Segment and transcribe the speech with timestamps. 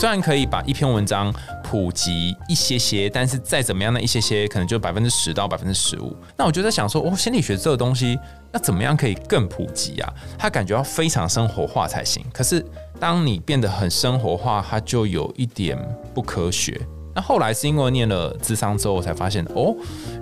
[0.00, 1.30] 虽然可以把一篇文章
[1.62, 6.16] 普及一些些，但是再怎么样的一些些，可能就百分之十到百分之十五。
[6.38, 8.18] 那我就在想说，哦，心理学这个东西，
[8.50, 10.10] 那怎么样可以更普及啊？
[10.38, 12.24] 它感觉要非常生活化才行。
[12.32, 12.64] 可是
[12.98, 15.78] 当你变得很生活化，它就有一点
[16.14, 16.80] 不科学。
[17.20, 19.76] 那后来是因为念了智商之后，我才发现哦，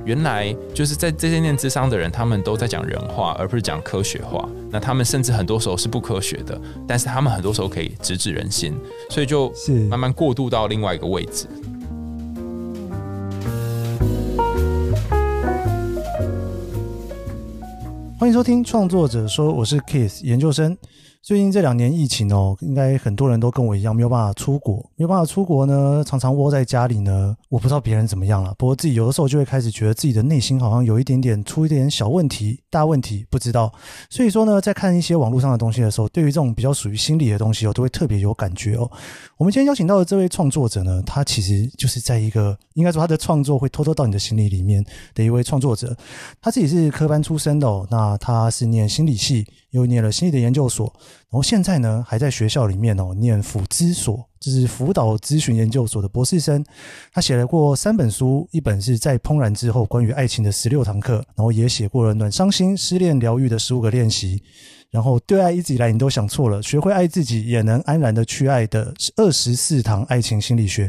[0.04, 4.48] 原来就是在这些念智商的人，他们都在讲人话，而不是讲科学话。
[4.68, 8.76] 那他们甚至很多时候是不科学的，但是他们很多时候可以直指人心，
[9.10, 11.46] 所以就是慢慢过渡到另外一个位置。
[18.18, 20.76] 欢迎收听创作者说，我是 Keith 研究生。
[21.20, 27.36] 最近这两年疫情哦，应该很多人都跟我一样没有办法出国，没有办法出国呢，常常窝在家里呢。
[27.50, 33.70] 我不知道别人怎么样了，不过自己有的时候就会开始觉得自己的内心好像有一点点出一点小问题、大问题，不知道。
[34.08, 38.90] 所以说呢，在看一些网络上的东西的时候，对于这种比较属于心理的东西哦，都会特别有感觉哦。
[39.36, 44.84] 我们今天邀请到的这位创作者呢，他其实就是在一个应该说他的创作会偷偷到你的心里里面
[45.14, 45.94] 的一位创作者。
[46.40, 50.92] 他自己是科班出身的哦，那他是念心理系，又念了新的研究所。
[51.30, 56.64] 然后现在呢，还在学校里面哦念辅咨所，就是辅导咨询研究所的博士生。
[57.12, 64.42] 他写了过三本书，一本是在怦然之后关于爱情的十六堂课，然后也写过了暖伤心、失恋疗愈的十五个练习。
[64.90, 70.88] 然后对爱一直以来你都想错了，学会爱自己也能安然的去爱的二十四堂爱情心理学。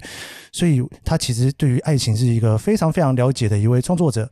[0.54, 4.30] 所以他其实对于爱情是一个非常非常了解的一位创作者。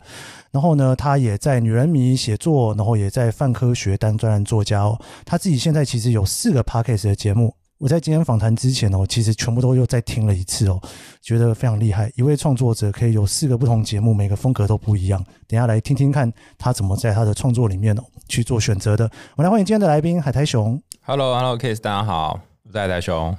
[0.52, 4.97] 然后呢，他也在女人迷写作，然后也在泛科学当专栏作家哦。
[5.25, 7.52] 他自己现在其其实有四个 podcast 的节目。
[7.80, 10.80] 我在今天访谈之前哦，其实全部都又再听了一次哦，
[11.23, 12.12] 觉得非常厉害。
[12.16, 15.25] 一位创作者可以有四个不同节目，每个风格都不一样。
[15.48, 19.06] 等下来听听看他怎么在他的创作里面哦去做选择的。
[19.36, 20.80] 我们来欢迎今天的来宾海苔熊。
[21.02, 23.36] Hello，Hello，Kiss，大家好，我是海苔熊。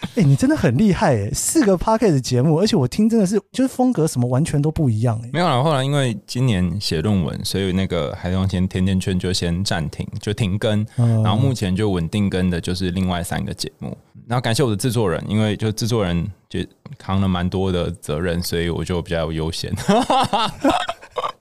[0.00, 1.30] 哎、欸，你真的很厉害哎！
[1.32, 5.30] 四个 podcast 节目，而且我听真的是就是风格什么完全都不一样哎。
[5.32, 10.86] 没有了，后来因为今年写论文，所以那个海洋先甜甜圈就先暂停，就停更。
[10.96, 13.96] 然后目前就稳定更的就是另外三个节目。
[14.26, 16.60] 然后感谢我的制作人，因为就制作人就
[16.98, 19.72] 扛了蛮多的责任，所以我就比较有优先。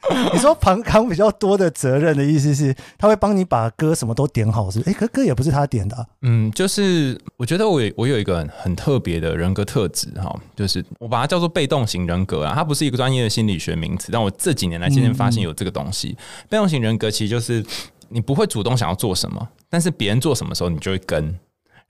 [0.33, 4.89] 你说旁康比较多的责任的意思是，他会帮你把歌什么都点好，是不是？
[4.89, 6.05] 哎、欸，可歌也不是他点的、啊。
[6.21, 16.09] 嗯，就是我觉得我我有一个很，特别的人格特质哈，就是我把它叫做被动型人格啊，它不是一个专业的心理学名词，但我这几年来渐渐发现有这个东西。
[16.09, 17.65] 嗯、被动型人格其实就是
[18.09, 21.37] 你不会主动想要做什么，但是别人做什么时候你就会跟，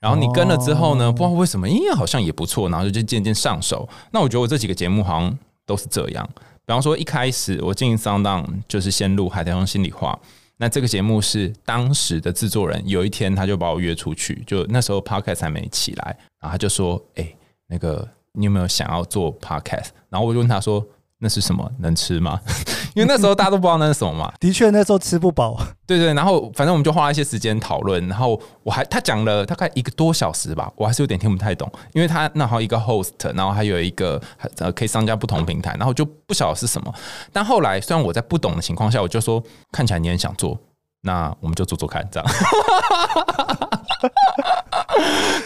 [0.00, 3.88] 然后你跟了之后呢，不知道为什么，因为好像也不错，然后就渐渐上手。
[4.10, 6.28] 那我觉得我这几个节目好像都是这样。
[6.68, 10.12] 比方说，一开始我进 SoundOn 就是先录《海苔熊心里话》，
[10.58, 17.34] 那这个节目是当时的制作人有一天他就把我约出去，就那时候 Podcast 还没起来，然后他就说：“哎、
[17.68, 20.86] 那个你有没有想要做 Podcast？” 然后我就问他说。
[21.20, 21.68] 那是什么？
[21.78, 22.40] 能吃吗？
[22.94, 24.32] 因为那时候大家都不知道那是什么嘛。
[24.40, 25.58] 的确，那时候吃不饱。
[25.86, 28.06] 对对，然后反正我们就花了一些时间讨论。
[28.08, 34.20] 然后我还他讲了大概一个多小时吧，我还是有点听不太懂，因为他那还有一个 host，然后还有一个
[34.58, 36.92] 呃可以上架不同平台，然后就不晓得是什么。
[37.32, 39.42] 但后来虽然我在不懂的情况下，我就说
[39.72, 40.58] 看起来你很想做，
[41.02, 42.28] 那我们就做做看，这样。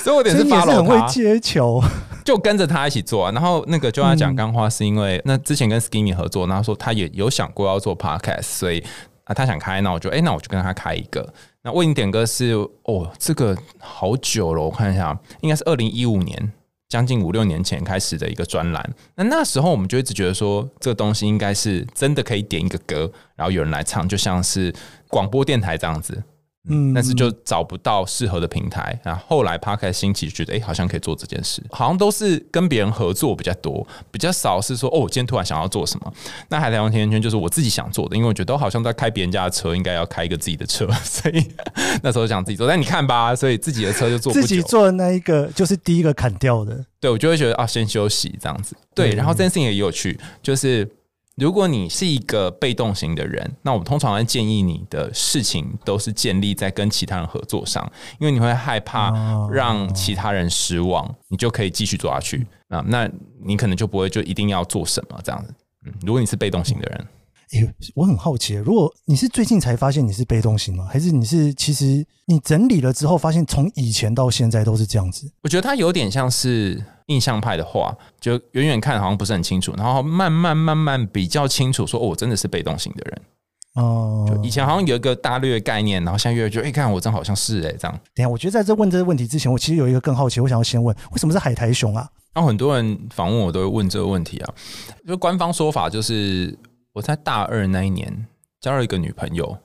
[0.02, 1.82] 所以我点是发了，很会接球。
[2.24, 8.82] 就跟着他一起做，啊，然后那个就要讲干花，是因为那之前跟 Skinny 合作，然后说他也有想过要做 Podcast，所以
[9.24, 11.32] 啊他想开，那我就哎、欸、那我就跟他开一个。
[11.62, 12.52] 那为你点歌是
[12.84, 16.52] 哦，这个好久了，我看一下，应该是二零一五年，
[16.88, 18.94] 将近五六年前开始的一个专栏。
[19.14, 24.74] 那那时候我们就一直觉得说，这个东西应该是真的可以点一个歌，然后有人来唱，就像是
[25.08, 26.22] 广播电台这样子。
[26.68, 36.12] 嗯，但是就找不到适合的平台，然后后来 Podcast 兴起，觉得哎、欸，好像可以做这件事，好像都是跟别人合作比较多，比较少是说哦，我今天突然想要做什么。
[36.50, 41.44] 那海苔王甜甜圈就是我自己想做的，因为我觉得好像在开别人家的车，应该要开一个自己的车， 所以
[42.00, 42.68] 那时候想自己做。
[42.68, 46.84] 但你看吧，所以自己的车就做不，自己做的那一个就是第一个砍掉的。
[47.00, 48.76] 对，我就会觉得啊，先休息这样子。
[48.94, 50.88] 对，然后这件事情也有趣，就是。
[51.36, 57.90] 如果你是一个被动型的人，那我们通常会建议你的事情都是建立在跟其他人合作上，
[58.20, 59.10] 因为你会害怕
[59.50, 62.84] 让其他人失望，你就可以继续做下去啊。
[62.86, 63.10] 那
[63.42, 65.54] 你可能就不会就一定要做什么这样子。
[65.86, 67.06] 嗯，如果你是被动型的人。
[67.52, 70.86] 欸，我很好奇，如果你是最近才发现你是被动型吗？
[70.90, 75.30] 还是你是其实你整理了之后发现从以前到现在都是这样子？
[75.42, 83.22] 我觉得它有点像是印象派的画，就远远看好像不是很清楚，然后慢慢慢慢比较清楚说，说哦，我真的是被动型的人。
[83.74, 88.00] 哦、就以前好像有一个大略的概念，然后现在越来越觉得，哎、欸，看我真好像是哎、欸，这样。
[88.14, 92.06] 等下，我觉得在这问这个问题之前，我其实有一个更好奇，我想要先问，为什么是海苔熊啊？
[92.34, 94.54] 然后很多人访问我都会问这个问题啊，
[95.06, 96.54] 就官方说法就是
[96.92, 98.26] 我在大二那一年
[98.60, 99.56] 交了一个女朋友。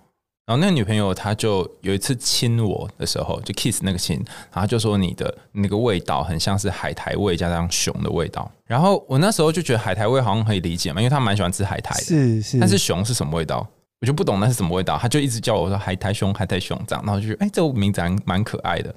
[0.47, 4.15] 然后那个女朋友，她就有一次亲我的时候，就 kiss 那个亲，
[4.53, 8.49] 然后就说你的那个味道很像是海苔味加上熊的味道。
[8.65, 12.05] 然后我那时候就觉得海苔味好像可以理解嘛，因为她蛮喜欢吃海苔的。
[12.05, 12.59] 是是。
[12.59, 13.67] 但是熊是什么味道？
[13.99, 14.97] 我就不懂那是什么味道。
[14.97, 18.95] 她就一直叫我说海苔熊，海苔熊这样，然后就觉得哎，这个名字还蛮可爱的，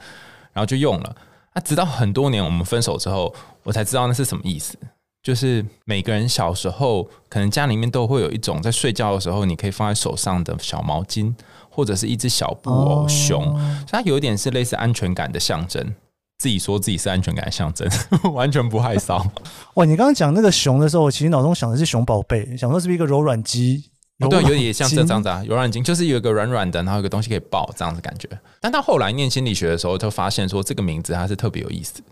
[0.53, 1.17] 然后就用了。
[1.53, 4.79] 啊直到很多年我们分手之后，我才知道那是什么意思。
[5.23, 11.35] 就是每个人小时候，可能家里面都会有一种在睡觉的时候，你可以放在手上的小毛巾，
[11.69, 13.59] 或者是一只小布偶熊，哦、
[13.89, 15.95] 所以它有一点是类似安全感的象征。
[16.39, 17.87] 自己说自己是安全感的象征，
[18.33, 19.23] 完全不害臊。
[19.77, 23.85] 哇，你刚刚讲那个熊的时候，我其实脑中想的是熊宝贝，想说是不是一个柔软肌？
[24.21, 28.27] 哦、对，有点像这样子啊，柔软巾就是有一个软软的，然后有个东西可以抱这样子感觉。
[28.59, 32.03] 但到后来念心理学的时候，就发现说这个名字它是特别有意思。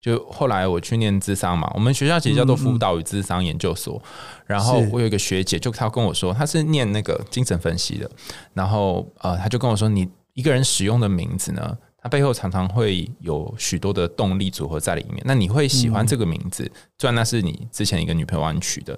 [0.00, 4.00] 就后来我去念智商嘛，我们学校其实叫做辅导与智商研究所。
[4.44, 8.08] 然后我有一个学姐，就她跟我说，她是念那个精神分析的。
[8.54, 15.20] 然后呃，她就跟我说，你一个人使用的名字呢，它背后常常会有许多的动力组合在里面。
[15.24, 18.96] 那你会喜欢这个名字，虽然那是你之前一个女朋友帮你取的，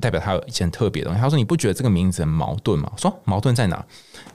[0.00, 1.20] 代表她有一件特别的东西。
[1.20, 2.88] 她说，你不觉得这个名字很矛盾吗？
[2.94, 3.84] 我说矛盾在哪？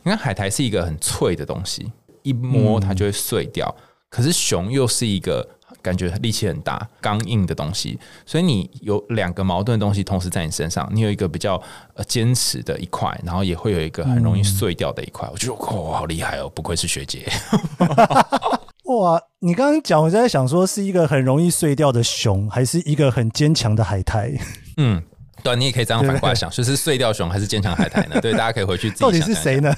[0.04, 1.90] 因为海苔是一个很脆的东西，
[2.24, 3.74] 一摸它就会碎掉。
[4.10, 5.48] 可是熊又是一个。
[5.82, 10.90] 感觉力气很大、刚硬的东西，所以你有两个矛盾的东西同时在你身上。
[10.94, 11.62] 你有一个比较
[11.96, 15.28] 呃坚持的一块，然后也会有一个很容易碎掉的一块。
[15.28, 17.26] 嗯、我觉得哇，好厉害哦，不愧是学姐。
[18.86, 24.32] 哇，你刚刚讲，我在想说是一个很容易碎掉的熊，还是一个很坚强的海苔？
[24.78, 25.02] 嗯，
[25.44, 28.20] 对，你也可以这样反过来想，就是碎掉熊还是坚强海苔呢？
[28.22, 29.20] 对，大家可以回去自己想想。
[29.20, 29.74] 到底是谁呢？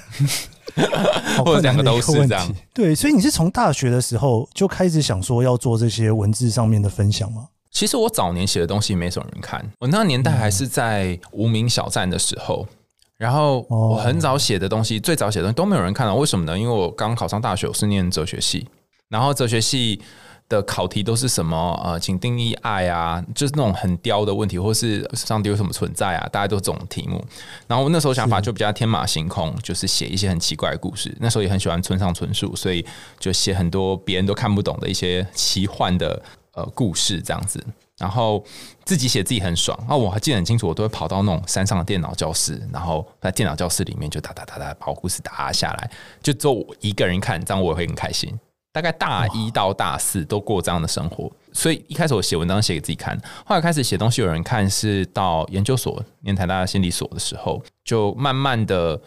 [1.44, 2.54] 或者两个都是这样。
[2.72, 7.48] 对，所以你是从大学的时候就开始想说要做这些文字上面的分享吗？
[7.70, 12.66] 其实我早年写的东西没什么人看，我那个年代还是在无名小站的时候，
[13.16, 16.14] 然后我很早写的东西，最早写的东西都没有人看到。
[16.14, 16.58] 为什么呢？
[16.58, 18.66] 因为我刚考上大学，我是念哲学系，
[19.08, 20.00] 然后哲学系。
[20.48, 21.80] 的考题都是什么？
[21.82, 26.28] 呃，请定义爱啊，就是那种很刁的问题，或是上帝有什么存在啊？
[26.30, 27.24] 大家都这种题目。
[27.66, 31.16] 然后我那时候想法就比较天马行空，就是写一些很奇怪的故事。
[31.20, 32.84] 那时候也很喜欢村上春树，所以
[33.18, 37.64] 就写很多别人都看不懂的一些奇幻的呃故事这样子。
[37.96, 38.44] 然后
[38.84, 39.94] 自己写自己很爽啊！
[39.94, 48.36] 我还记得很清楚，我都会跑到那种山上的电脑教室，然后在电脑教室里面就打打打打把我故事打下来，就只有我一个人看，这样我也会很开心。
[48.74, 53.16] 大概大一到大四都过这样的生活，所以一开始我写文章写给自己看，
[53.46, 59.00] 后来开始写东西有人看，是到研究所念台大心理所的时候，就慢慢的，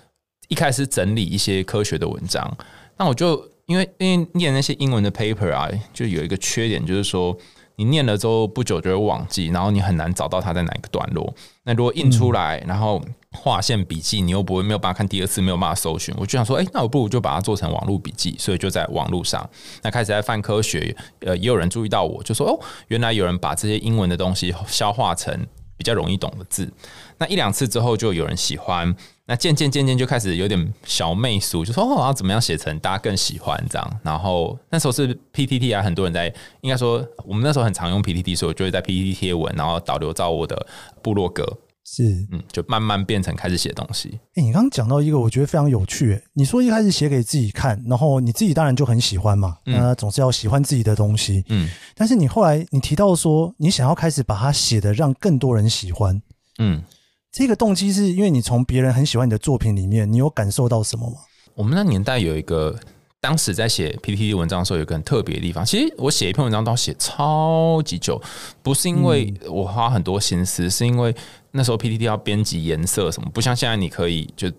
[0.48, 2.58] 一开始整理一些科学的文章。
[2.96, 7.38] 那我就因为因为念那些英文的 paper 啊，就有一个缺点，就是说
[7.76, 11.36] 你念了之后不久就会忘记，然后你很难找到它在哪一个段落。
[11.64, 13.04] 那如果印出来，然后
[13.38, 16.14] 划线笔记，你又不会没有办法看第二次，没有办法搜寻。
[16.18, 19.48] 我就想说，哎、那我不如就把它做成网络笔记，所以就在网络上，
[19.84, 25.46] 那开始在泛科学，呃，也有人注意到我，就说，哦，原来有人把这些英文的东西消化成
[25.78, 26.72] 比较容易懂的字。
[27.20, 28.96] 那一两次之后，就有人喜欢，
[29.26, 34.00] 那渐渐渐渐就开始有点小媚俗，就说，哦，我要怎么样写成大家更喜欢这样。
[34.04, 40.68] 然后那时候是 PTT 啊，很多人在，应该说我们那时候很常用 PTT，所以我就会在 PTT 贴文，然后导流到我的
[41.02, 41.44] 部落格。
[41.90, 42.04] 是，
[42.34, 44.10] 嗯，就慢慢变成开始写东西。
[44.34, 46.22] 哎、欸，你刚刚讲到一个，我觉得非常有趣。
[46.34, 51.46] 你说一开始写给自己看，然后你自己当然就很喜欢嘛，那、嗯、总是要喜欢自己的东西。
[51.48, 56.22] 嗯，但是你后来你提到说，你想要开始把它写的让更多人喜欢。
[56.60, 56.84] 嗯，
[57.32, 61.16] 这个动机是因为你从别人很喜欢你的作品里面，你有感受到什么吗？
[61.56, 62.78] 我们那年代有一个。
[63.20, 65.66] 当时在写 PPT 文章的时候，有个很特别的地方。
[65.66, 68.22] 其实我写一篇文章都要写超级久，
[68.62, 71.14] 不是因为我花很多心思，是因为。
[71.52, 74.52] 那时候 PPT 要编辑颜色什么，不像现在你可以就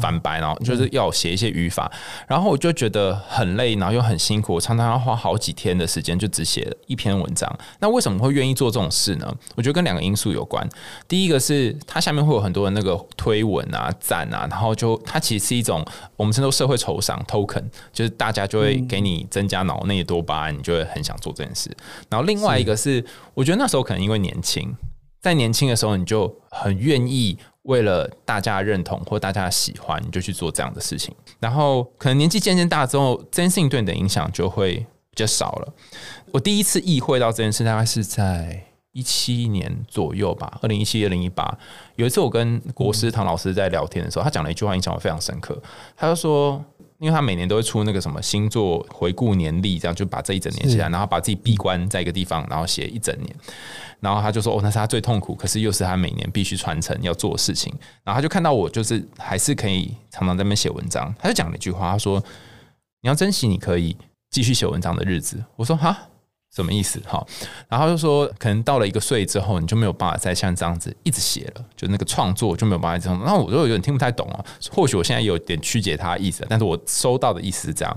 [0.00, 1.90] 反白，然后就是要写一些语法，
[2.26, 7.52] 然后我就觉得很累，然后又很辛苦，我常常要花好几天的时间就只写一篇文章。
[7.80, 9.34] 那为什么会愿意做这种事呢？
[9.54, 10.66] 我觉得跟两个因素有关。
[11.06, 15.84] 第一个是它下面会有很多的那个推文啊、赞啊，然后就它其实是一种
[16.16, 21.70] 我们称作社会酬赏 token，就是大家就会给你增加脑内多巴胺，你就会很想做这件事。
[22.08, 24.74] 然后另外一个是，我觉得那时候可能因为年轻。
[25.22, 31.14] 在年轻的时候，你就很愿意为了大家认同或大家喜欢，你就去做这样的事情。
[31.38, 35.72] 然后可能年纪渐渐大之后，这件事情对你的影响就会比较少了。
[36.32, 41.56] 我第一次意会到这件事，大概是在一七年左右吧，二零一七、二零一八，
[41.94, 45.56] 有一次我跟国师唐老师在聊天的时候，他讲了一句话，印象我非常深刻。
[45.96, 46.62] 他就说，
[47.02, 53.36] 因为他每年都会出那个什么星座回顾年历，这样就把这一整年写下来，然后把自己闭关在一个地方，然后写一整年。
[53.98, 57.74] 然后他就说，哦，那是他最痛苦，可是又是他每年必须传承要做的事情。
[58.04, 61.12] 然后他就看到我，就是还是可以常常在那边写文章。
[61.18, 62.22] 他就讲了一句话，他说
[63.02, 63.96] ：“你要珍惜你可以
[64.30, 66.06] 继续写文章的日子。”我说：“哈。”
[66.54, 67.00] 什么意思？
[67.06, 67.24] 哈，
[67.68, 73.22] 然后就说，可能到了一个岁之后，你就没有办法再像这样子一直写了，就那个创作就没有办法这样。
[73.24, 74.44] 那我就有点听不太懂啊。
[74.70, 77.96] 或许我现在有点曲解他的意思，但是我收到的意思是这样。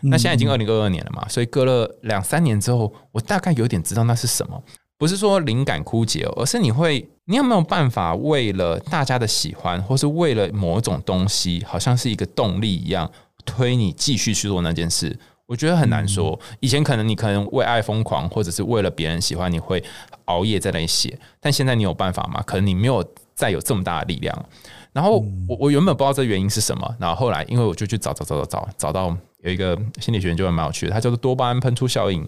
[0.00, 4.62] 那现在已经二零二二年了嘛，所以隔了两三年之后，我大概有点知道那是什么。
[4.96, 13.10] 不是说灵感枯竭，而是你会，你有没有办法为了大家的喜欢，或是为了某种东西，好像是一个动力一样，
[13.46, 15.18] 推你继续去做那件事？
[15.50, 16.38] 我觉得很难说。
[16.60, 19.82] 以前可能你可能为爱疯狂，或者是为了别人喜欢，你会
[20.26, 21.18] 熬夜在那里写。
[21.40, 22.40] 但现在你有办法吗？
[22.46, 23.04] 可能你没有
[23.34, 24.46] 再有这么大的力量。
[24.92, 32.24] 然后我我原本不知道这原因是什么，然后后来因为我就去找找找找找，找到有一个心理学就蛮有趣的，它叫做多巴胺喷出效应。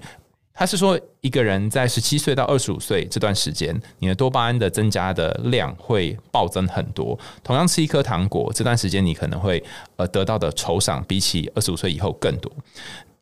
[0.54, 7.18] 他是说，一个人在十七岁到二十五岁这段时间，你的多巴胺的增加的量会暴增很多。
[7.42, 9.64] 同样吃一颗糖果，这段时间你可能会
[9.96, 12.52] 呃得到的酬赏比起二十五岁以后更多。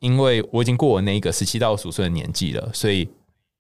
[0.01, 3.09] 因为我已经过我那一个十七到十五岁的年纪了，所以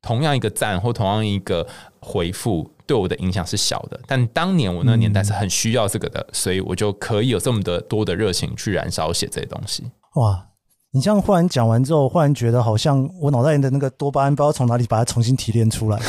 [0.01, 1.67] 同样一个赞或同样一个
[2.01, 4.01] 回复对我的影响是小的。
[4.07, 9.85] 但当年我那个年代是很需要这个的，所以我就可以有这么的多的热情去燃烧写这些东西。
[10.15, 10.47] 哇，
[10.93, 16.01] 你这样忽然讲完之后，忽然觉得好像我脑袋里的那个多巴胺不知道从哪里把它重新提炼出来。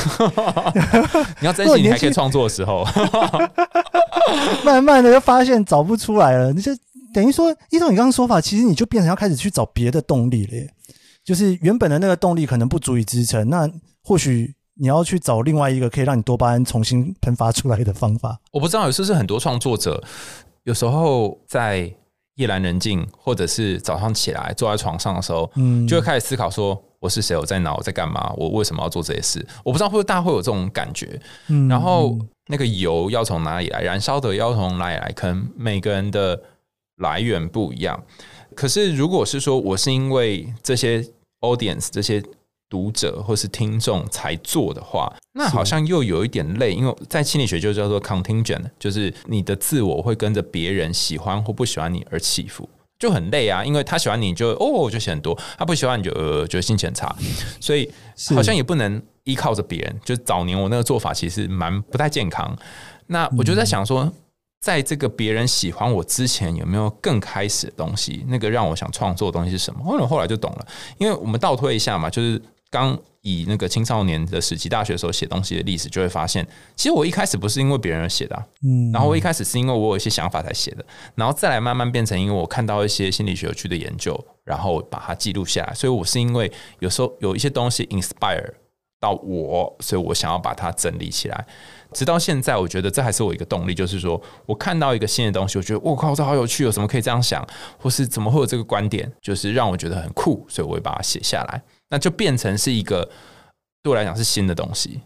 [1.40, 2.86] 你要珍惜你还可以创作的时候，
[4.64, 6.72] 慢慢的就发现找不出来了，你就。
[7.12, 10.72] 等于说，依照你刚刚说法，其实你就变成要开始去找别的动力了耶。
[11.24, 13.70] 就是原本的那个动力可能不足以支撑，那
[14.02, 18.40] 或许你要去找另外一个可以让你多巴胺重新喷发出来的方法。
[18.50, 20.02] 我不知道，有时候是很多创作者，
[20.64, 21.94] 有时候在
[22.34, 27.36] 夜阑人静，或者是早上起来坐在床上的时候，嗯，就会开始思考说：我是谁？
[27.36, 27.72] 我在哪？
[27.72, 28.32] 我在干嘛？
[28.36, 29.46] 我为什么要做这些事？
[29.64, 31.20] 我不知道会不会大家会有这种感觉。
[31.46, 33.82] 嗯，然后那个油要从哪里来？
[33.82, 35.12] 燃烧的要从哪里来？
[35.12, 36.42] 可能每个人的。
[37.02, 38.02] 来源不一样，
[38.54, 41.04] 可是如果是说我是因为这些
[41.40, 42.22] audience 这些
[42.70, 52.66] 读者或是听众才做的话，那好像又有一点累，因为在心理学就叫做 contingent，就是你的自我会跟着别人喜欢或不喜欢你而起伏，
[52.98, 53.62] 就很累啊。
[53.62, 57.14] 因为他喜欢你就哦就写很多，他不喜欢你就呃觉得心情很差，
[57.60, 57.90] 所以
[58.34, 60.00] 好像也不能依靠着别人。
[60.04, 62.56] 就早年我那个做法其实蛮不太健康。
[63.08, 64.10] 那我就在想说。
[64.62, 68.24] 在这个别人喜欢我之前，有没有更开始的东西？
[68.28, 69.84] 那个让我想创作的东西是什么？
[69.84, 70.66] 后来后来就懂了，
[70.98, 72.40] 因为我们倒推一下嘛，就是
[72.70, 80.84] 刚以那个青少年的时期，大学的时候写东西的历史，就会发现，其实我一开始不是因为别人而写的，嗯，然后我一开始是因为我有一些想法才写的，
[81.16, 88.48] 然后再来慢慢变成因为我看到一些心理学有趣的研究，然后把它记录下来，所以我是因为有时候有一些东西 inspire
[89.00, 91.44] 到我，所以我想要把它整理起来。
[91.92, 97.46] 直到现在，我觉得这还是我一个动力，就是说我看到一个新的东西，我觉得我靠，这好有趣，有什么可以这样想，
[97.78, 103.08] 或是怎么会有这个观点，就是让我觉得很酷，所以我会把它写下来，那就变成是一个
[103.82, 105.00] 对我来讲是新的东西，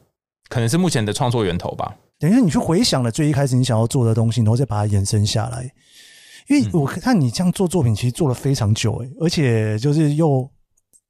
[0.48, 1.96] 可能是目前的创作源头吧。
[2.18, 5.70] 等于说你去回想了最一开始你想要做的东西，然后再把它延伸下来，
[6.48, 10.48] 因为我看你这样做作品，其实做了非常久，诶，而且就是又。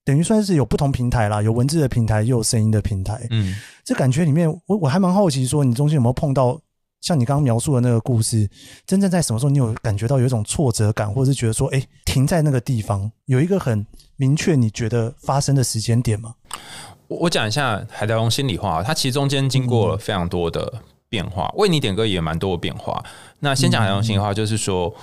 [0.07, 3.27] 等于算是有不同平台啦，有文字的平台，又有声音的平台。
[3.31, 6.57] 嗯，这感觉里面，我我还蛮好奇，说你中间有没有碰到
[7.01, 8.49] 像你刚刚描述的那个故事，
[8.87, 13.85] 真正在什么时候，你有感觉到有一种挫折感，或者是觉得说，哎，停在那个地方，有一个很
[14.15, 16.37] 明确你觉得发生的时间点吗？
[17.09, 20.73] 我我讲一下海苔龙心里话，它其实中间经过了非常多的
[21.09, 23.05] 变化，为你点歌也蛮多的变化。
[23.41, 24.95] 那先讲海苔龙心里话，就是说。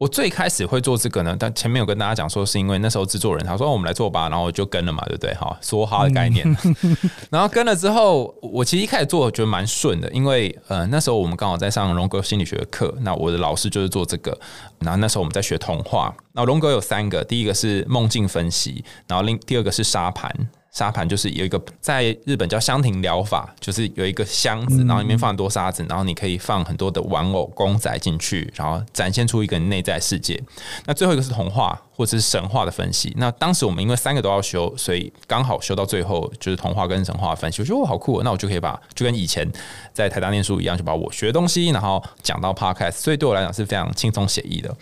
[0.00, 5.34] 我最开始会做这个呢，但前面有跟大家讲说，是因为那时候制作人他说，我们来做吧，然后我就跟了嘛，对不对？
[5.34, 6.42] 哈，说好的概念。
[7.28, 14.30] 然后跟了之后，我其实一开始做我觉得蛮顺的，因为呃那时候我们刚好在上荣格心理学的课，那我的老师就是做这个。
[14.78, 20.34] 然后那时候我们在学童话，那荣格有三个，第一个是梦境分析，然后另第二个是沙盘。
[20.72, 30.40] 沙盘就是有一个在日本叫香庭疗法，就是有一个箱子，然后里面放很多沙子，然后你可以放很多的玩偶公仔进去，然后展现出一个内在世界。
[30.86, 31.80] 那最后一个是童话。
[32.00, 33.12] 或者是神话的分析。
[33.18, 37.60] 那当时我们因为三个都要修，所以刚好修到最后就是童话跟神话的分析。
[37.60, 39.46] 我觉得我好酷哦，那我就可以把就跟以前
[39.92, 42.92] 在台大念书一样，就把我学的东西，然后讲到 podcast。
[42.92, 44.74] 所以对我来讲是非常轻松写意的。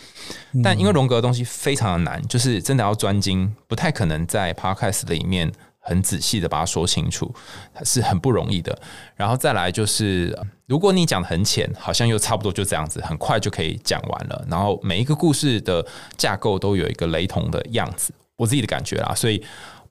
[0.63, 5.53] 但因为荣格的东西非常的难，就是真的要专精，不太可能在 podcast 里面。
[5.81, 7.35] 很仔细的把它说清楚，
[7.83, 8.79] 是很不容易的。
[9.17, 14.45] 然后再来就是，如果你讲得很浅，好像又差不多就这样子，很快就可以讲完了。
[14.51, 15.85] 然后每一个故事的
[16.19, 19.15] 架构都有一个雷同的样子，我自己的感觉啦。
[19.15, 19.43] 所以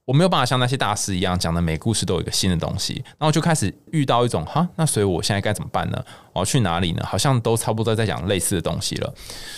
[0.05, 3.03] 我没有办法像那些大师一样讲的每故事都有一个新的东西。
[3.17, 6.05] 然后就开始遇到一种哈，那所以我现在该怎么办呢？
[6.33, 7.03] 我要去哪里呢？
[7.03, 9.11] 好像都差不多在讲类似的东西了。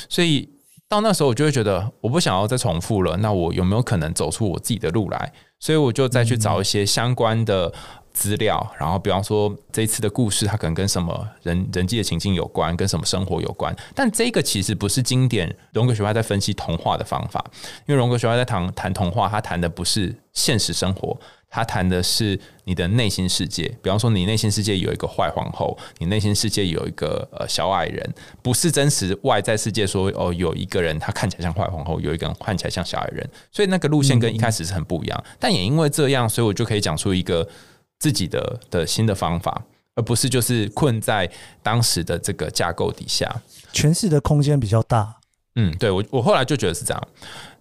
[0.08, 0.50] 所以
[0.88, 3.18] 到那时候，我就会觉得我不想要再重复了。
[3.18, 5.34] 那我有没有可能走出我自己的路来？
[5.60, 7.74] 所以我就再去找一些相关的
[8.20, 13.74] 资料，然后比方说这一次的故事，它可能跟什么人人际的情境有关，跟什么生活有关。
[13.96, 17.42] 但这个其实不是经典荣格学派在分析童话的方法，
[17.88, 21.18] 因为荣格学派在谈谈童话，他谈的不是现实生活。
[21.52, 35.24] 他谈的是你的内心世界，比方说你内心世界有一个坏皇后，你内心世界有一个呃小矮人，不是真实外在世界说哦有一个人他看起来像坏皇后，有一个人看起来像小矮人，所以那个路线跟一开始是很不一样。
[35.40, 37.50] 但也因为这样，所以我就可以讲出一个
[38.00, 39.62] 自己的的新的方法，
[39.96, 41.30] 而不是就是困在
[41.62, 43.30] 当时的这个架构底下，
[43.74, 45.18] 诠释的空间比较大。
[45.56, 47.08] 嗯，对，我我后来就觉得是这样。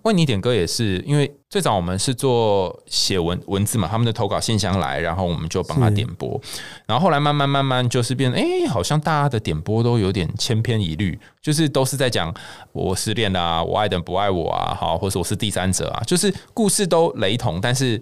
[0.02, 6.40] 问你点歌也是，因为最早我们是做写文文字嘛，他们的投稿信箱来，然后我们就帮他点播。
[6.87, 12.33] 然后后来慢慢慢慢就是变，哎、欸，好像大家的点播都有点千篇一律，就是都是在讲
[12.73, 18.00] 我失恋啊，我爱的人不爱我啊，好，或者我是第三者啊，就是故事都雷同，但是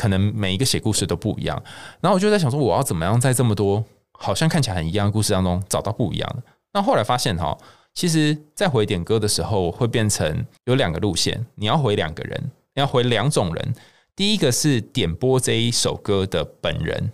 [0.00, 1.62] 可能每一个写故事都不一样。
[2.00, 6.42] 然后我就在想说，我要怎么样在这么多好像看起来很一样的故事当中找到不一样的？
[6.72, 7.56] 那后来发现哈。
[7.92, 11.44] 其实，在回点歌的时候，会变成有两个路线。
[11.56, 13.74] 你要回两个人，你要回两种人。
[14.14, 17.10] 第一个是点播这一首歌的本人，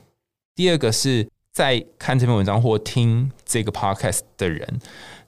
[0.54, 4.78] 第二个是在看这篇文章或听这个 podcast 的人。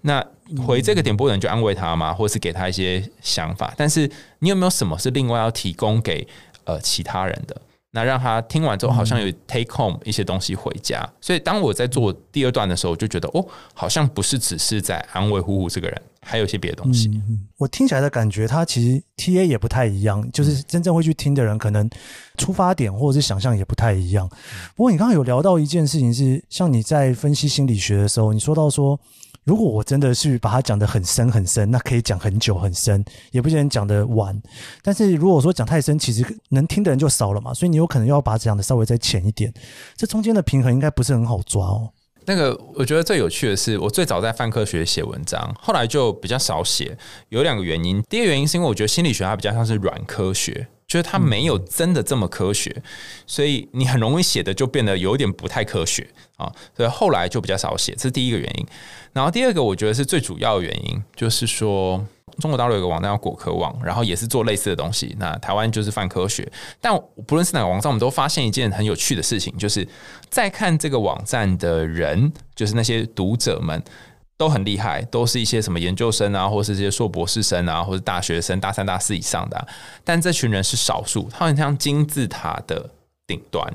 [0.02, 0.24] 那
[0.66, 3.72] 回这个点播人就安慰他嘛，或是给他一些想法。
[3.74, 4.08] 但是，
[4.40, 6.28] 你有没有什么是另外要提供给
[6.68, 7.60] 呃其他人的？
[7.90, 11.00] 那让他听完之后，好像有 take home 一些东西回家。
[11.00, 17.08] 嗯、所以当我在做第二段的时候，我就觉得哦，好像不是只是在安慰呼呼这个人，还有一些别的东西。
[17.08, 21.88] 嗯、我听起来的感觉，他其实 TA 也不太一样，就是真正会去听的人，可能
[22.36, 24.28] 出发点或者是想象也不太一样。
[24.76, 29.00] 不过你刚刚有聊到一件事情是，像你在分析心理学的时候，你说到说。
[29.48, 34.38] 如果我真的是把它讲得很深很深，那可以讲很久很深，也不见得讲得完。
[34.82, 39.50] 但是如果说讲太深，其实能听的人就少了嘛，所以你有可能要把讲得稍微再浅一点，
[39.96, 41.88] 这中间的平衡应该不是很好抓哦。
[42.26, 46.98] 那个我觉得最有趣的是，我最早在泛科学写文章，后来就比较少写，
[47.30, 48.02] 有两个原因。
[48.02, 50.68] 第一个原因是因为我觉得心理学它比较像是软科学。
[50.88, 52.74] 就是它没有真的这么科学，
[53.26, 58.66] 所以你很容易写的就变得有点不太科学啊，所以后来就比较少写，这是第一个原因。
[59.12, 62.02] 然后第二个，我觉得是最主要的原因，就是说
[62.38, 65.14] 中国大陆有个网站叫果壳网，然后也是做类似的东西。
[65.18, 69.86] 那台湾就是泛科学，但不论是哪个网站，我们都发现一件很有趣的事情，就是
[70.30, 73.82] 在看这个网站的人，就是那些读者们。
[74.38, 79.66] 都很厉害，都是一些什么研究生啊，或是这些硕博士生啊，或是大学生大三、大四以上的啊。
[80.04, 82.88] 但这群人是少数，他很像金字塔的
[83.26, 83.68] 顶端，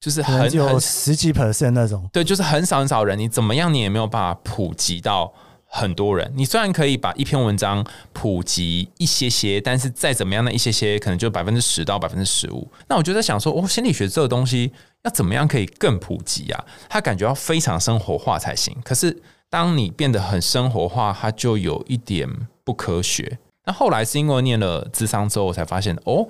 [0.00, 2.08] 就是很有十几 percent 那种。
[2.10, 5.30] 对，就是很少很少人，你怎么样，你也没有办法普及到
[5.66, 6.32] 很多人。
[6.34, 12.66] 你虽然可以把一篇文章普及一些些，但是再怎么样的一些些，可能就百分之十到百分之十五。
[12.88, 16.64] 那我就在想说，哦，心理学这个东西要怎么样可以更普及啊？
[16.88, 18.74] 它感觉要非常生活化才行。
[18.82, 19.14] 可是。
[19.50, 22.28] 当你变得很生活化，它就有一点
[22.64, 23.38] 不科学。
[23.68, 26.24] 那后来是因为念了智商之后，我才发现哦，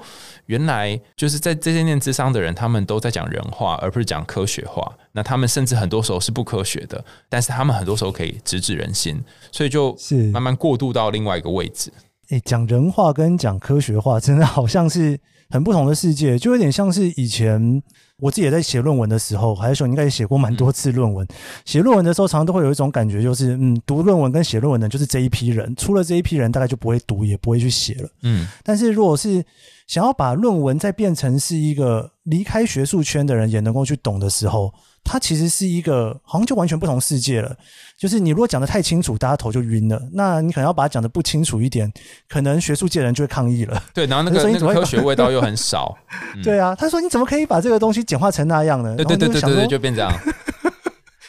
[0.46, 4.90] 原来就是在这些念智商的人，他们都在讲人话，而不是讲科学话。
[5.12, 11.92] 那他们甚至很多时候是不科学的，但是他们很多时候可以直指人心，所以就是慢慢过渡到另外一个位置。
[12.30, 17.82] 诶，讲人话跟讲科学话，真的好像是很不同的世界，就有点像是以前。
[18.18, 21.28] 我自己也在写论文的时候，还是说你应该也写过蛮多次论文。
[21.66, 25.76] 写论文的时候，常常都会有一种感觉，就是嗯，读论文跟写论文的，就是这一批人。
[25.76, 28.08] 出了这一批人，大概就不会读，也不会去写了。
[28.22, 28.48] 嗯。
[28.64, 29.44] 但是如果是
[29.86, 34.72] 想要把论文再变成是一个离开学术圈的人也能够去懂的时候，
[35.06, 37.56] 它其实是一个好像就完全不同世界了。
[37.96, 39.98] 就是你如果讲的太清楚，大家头就晕了。
[40.12, 41.90] 那你可能要把它讲的不清楚一点，
[42.28, 43.82] 可能学术界人就会抗议了。
[43.94, 45.96] 对，然后那个那个科学味道 又很少。
[46.34, 48.94] 嗯、对啊，他说你怎么可以把这个东西简化成那样呢？
[48.96, 50.12] 对对对对对对，就变这样。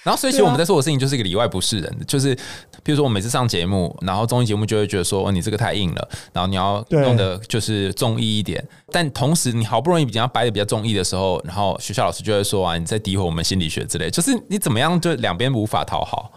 [0.08, 2.34] 然后所以其实我们在做的事情就是一个里外不是人，就是
[2.82, 8.66] 比如说我每次上节目，然后综艺节目就会觉得说，哦，你这个太硬了，然后你要弄的就是综艺一点。
[8.90, 16.32] 但同时，你好不容易比较掰的比较综艺的时候，然后学校老师就会说啊，你在诋毁我们心理学之类，就是你怎么样，就两边无法讨好，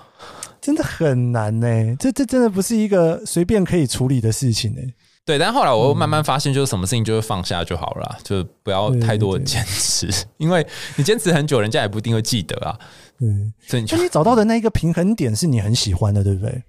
[0.60, 1.96] 真的很难呢。
[1.96, 4.80] 这这真的不是一个随便可以处理的事情呢。
[5.30, 10.66] 对，但后来我又慢慢发现，就是什么事情就是放下就好了，就不要太多的坚持，对对对，因为
[10.96, 12.76] 你坚持很久，人家也不一定会记得啊。
[13.20, 16.64] 嗯，所以你找到的那一个平衡点是你很喜欢的，对不对？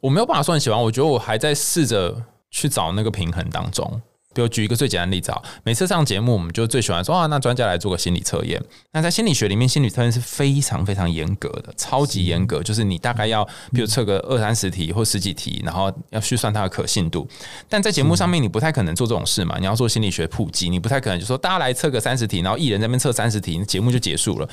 [0.00, 2.16] 我没有办法说很喜欢，我觉得我还在试着
[2.50, 4.00] 去找那个平衡当中。
[4.32, 8.62] 比如举一个最简单的例子啊，每次上节目，我们就最喜欢说啊，那专家来做个心理测验。
[8.92, 17.28] 那在心理学里面，心理测验是非常非常严格的，超级严格，就是你大概要，比如测个二三十题或十几题，然后要去算它的可信度。
[17.68, 19.56] 但在节目上面，你不太可能做这种事嘛。
[19.58, 24.48] 你要做心理学普及，你不太可能就说大家来测个三十题，然后一人在那边测三十题，节目就结束了。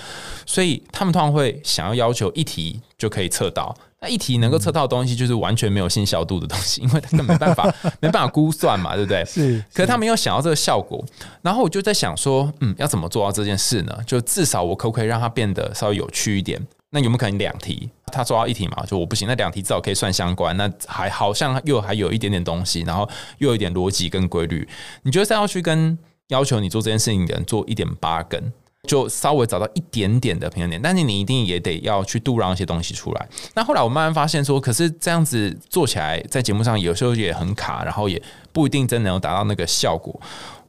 [0.46, 3.76] 所以他们通常会想要要求一题就可以测到。
[4.00, 9.26] 那一题能够测到的东西，就是完全没有信效度的东西， 因为他没办法， 没办法估算嘛，对不对？
[9.26, 9.64] 是。
[9.74, 11.04] 可是他没有想要这个效果，
[11.42, 13.98] 然后我就在想说，嗯，要怎么做到这件事呢？
[14.06, 16.62] 就至少我可不可以让它变得稍微有趣一点？
[16.92, 18.86] 那有没有可能两题他做到一题嘛？
[18.86, 23.08] 就我不行，那两题至少可以算相关，那还好像又还有一点点东西，然后
[23.40, 24.68] 又有一点逻辑跟规律。
[25.02, 25.98] 你觉得要去跟
[26.30, 28.54] 要求你做这件事情的人做一点八根？
[28.88, 33.28] 就稍微找到一点点的平衡点，但是你一定也得要去度让一些东西出来。
[33.54, 38.20] 那后来我慢慢发现说，可是这样子做起来，在节目上有时候也很卡，然后也
[38.52, 40.20] 不一定真能达到那个效果。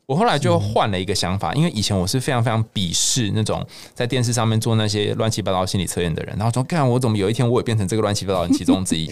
[0.05, 9.11] 我后来就换了一个想法，因为以前我是非常非常鄙视那种在电视上面做那些乱七八糟心理测验的人，然后说，看我怎么有一天我也变成这个乱七八糟人其中之一。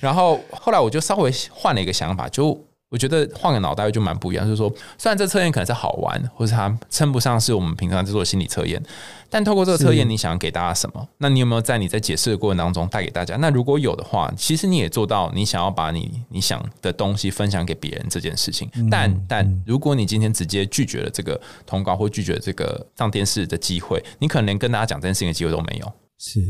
[0.00, 2.58] 然后后来我就稍微换了一个想法，就。
[2.88, 8.80] 我觉得换个脑袋就蛮不一样，就是说，虽然这测验可能是好玩，或是它称不上是我们平常在做的心理测验，
[9.28, 11.08] 但透过这个测验，你想要给大家什么？
[11.18, 13.36] 那你有没有在你在解释的过程当中带给大家？
[13.38, 18.70] 那如果有的话，其实你也做到你想要把你你想的东西分享给别人这件事情。
[18.88, 25.92] 但但如果你今天直接拒绝了这个通告，或拒绝了这个上电视的机会，你可能连跟大家讲这件事情的机会都没有。
[26.18, 26.40] 是，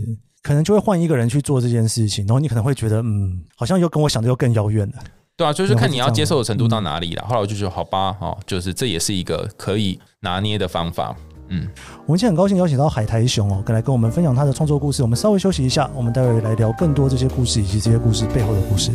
[0.43, 4.97] 可能就会换一个人去做这件事情，然后你可能会觉得，嗯，好像又跟我想的又更遥远了。
[5.39, 7.23] 对啊，就是看你要接受的程度到哪里了。
[7.29, 11.15] 后来我就觉得，好吧，哦，就是这也是一个可以拿捏的方法。
[11.49, 11.69] 嗯，
[12.07, 15.03] 我们今天很高兴邀请到海苔熊哦，来跟我们分享他的创作故事。
[15.03, 18.91] 我们稍微休息一下，我们待会来聊更多这些故事以及这些故事背后的故事。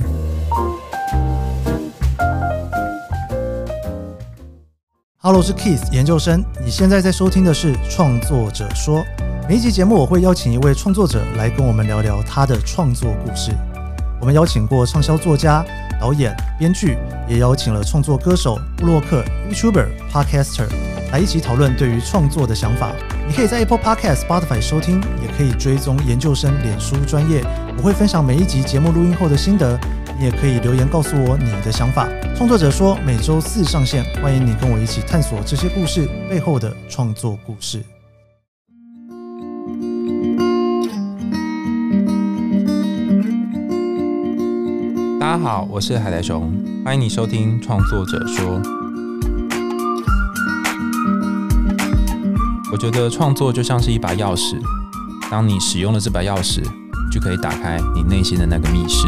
[5.18, 8.98] Hello，我是 Keith 研究生，你现在在收听的是《创作者说》。
[9.48, 13.52] 每一集节目我会邀请一位创作者来跟我们聊聊他的创作故事。
[14.20, 15.64] 我们邀请过畅销作家。
[16.02, 16.98] 导演、编剧
[17.30, 20.66] 也邀请了创作歌手、布洛克、YouTuber、Podcaster
[21.12, 22.92] 来一起讨论对于创作的想法。
[23.28, 27.44] 你可以在 Apple Podcast、Spotify 收听，也可以追踪研究生脸书专业。
[27.78, 29.80] 我会分享每一集节目录音后的心得，
[30.18, 32.10] 你也可以留言告诉我你的想法。
[32.36, 37.84] 创作者说每周四上线，欢迎你跟我一起探索这些故事背后的创作故事。
[45.32, 46.52] 大家好，我是海苔熊，
[46.84, 48.60] 欢迎你收听《创作者说》。
[52.70, 54.60] 我觉得创作就像是一把钥匙，
[55.32, 56.62] 当你使用了这把钥匙，
[57.10, 59.08] 就可以打开你内心的那个密室。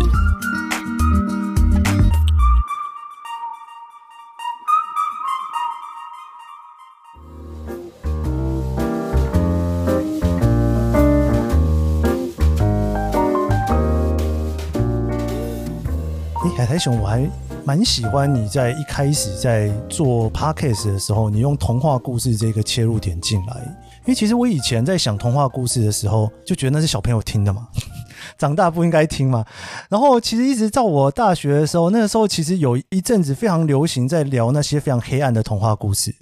[16.74, 17.30] 海熊，我还
[17.64, 23.62] 蛮喜欢你在一开始在做 podcast 的时候，你用童话故事这个切入点进来。
[24.00, 27.68] 因为其实我以前在想童话故事的时候，就觉得那是小朋友听的嘛，
[28.40, 29.46] 长大不应该听嘛。
[29.88, 36.16] 然后其实一直到我大学的时候，那个时候其实有一阵子非常流行在聊那些非常黑暗的童话故事，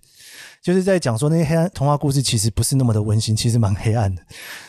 [0.62, 4.22] 就是在讲说那些黑暗童话故事其实不是那么的温馨，其实蛮黑暗的。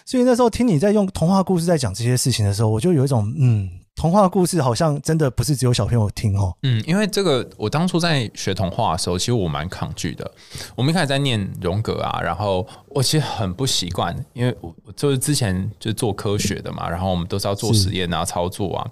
[0.04, 3.70] 所以那时候听你在用童话故事在讲这些事情的时候，我就有一种嗯。
[3.94, 6.50] 童话故事好像真的不是只有小朋友听哦。
[6.62, 10.28] 嗯，因为这个，我当初在学童话的时候，其实我蛮抗拒的。
[10.74, 18.90] 我们一开始在念荣格啊，然后我其实很不习惯，因为我就是之前就是做科学的嘛，然后我们都是要做实验啊、操作啊。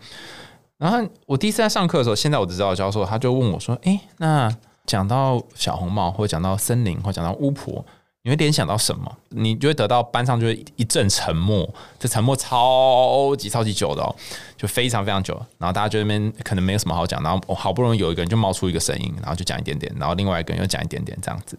[0.77, 4.55] 然后我第一次在上课的时候，现在我只知道教授他就问我说：“诶，那
[4.91, 7.85] 讲到小红帽，或讲到森林，或讲到巫婆，
[8.23, 9.17] 你会联想到什么？
[9.29, 14.13] 你就会得到班上就会一阵沉默，这沉默超级超级久的哦，
[14.57, 15.41] 就非常非常久。
[15.59, 21.57] 然后大家就那边可能没有什么好讲，然后好不容易有一个人就冒出一个声音，然后就讲一点点，然后另外一个人又讲一点点这样子。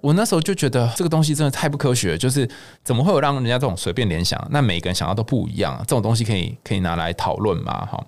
[0.00, 2.46] 我那时候就觉得这个东西真的太不科学，就是
[2.82, 4.44] 怎么会有让人家这种随便联想？
[4.50, 7.86] 那每个人想到都不一样啊，这种东西可以可以拿来讨论吗？
[7.88, 8.04] 哈。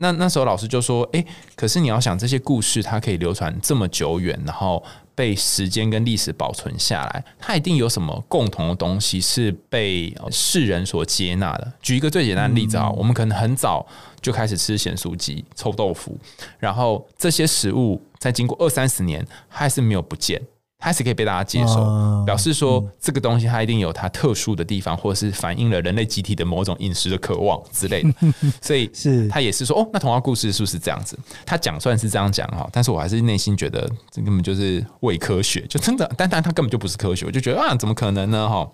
[0.00, 4.82] 那那时候老师就说：“诶，可是你要想这些故事，它可以流传这么久远，然后
[5.14, 11.72] 被时间跟历史保存下来，它一定有什么共同的东西是被世人所接纳的。
[11.82, 13.84] 举一个最简单的例子啊，我们可能很早
[14.20, 16.16] 就开始吃咸酥鸡、臭豆腐，
[16.60, 20.40] 然后这些食物在经过二三十年，还是没有不见。”
[20.80, 28.10] 它是可以被大家接受，表示说这个东西它一定有它特殊的地方，或者是反映了人类集体的某种饮食的渴望之类的。
[28.62, 31.18] 所以是他也是说，哦，那童话故事是不是这样子？
[31.44, 38.48] 他讲算是这样讲哈，但是我还是内心觉得这根本就是伪科学，就真的，但但它根本就不是科学，我就觉得啊，怎么可能呢？
[38.48, 38.70] 哈，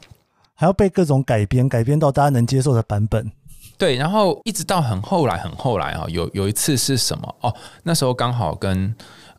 [0.55, 3.33] 还要被各种改编，改编到大家能接受的版本。
[3.79, 7.35] 对，然后一直到很后来，很后来啊，有有一次是什么？
[7.40, 8.95] 哦，那时候刚好跟。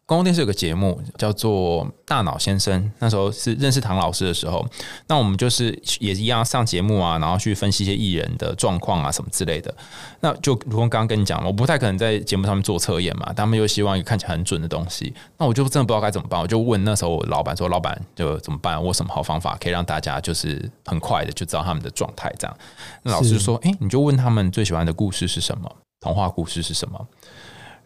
[0.08, 4.64] 公共电视有个节目叫做《大脑先生》，那时候是认识唐老师的时候，
[5.08, 9.74] 那我们就是也一样上节目啊，然后去分析一些艺人的状况啊什么之类的。
[10.20, 16.40] 那就如同刚刚跟你讲了，我不太可能在节目上面做测验嘛，他们又希望一个看起来很准的东西，那我就真的不知道该怎么办。
[16.40, 18.80] 我就问那时候我老板说：“老板就怎么办？
[18.80, 22.56] 我有什么好方法可以让大家就是很快的就知道他们的状态？”这样，
[23.02, 25.76] 那老师说：“诶，你就问他们最喜欢的故事是什么？
[26.00, 27.08] 童话故事是什么？”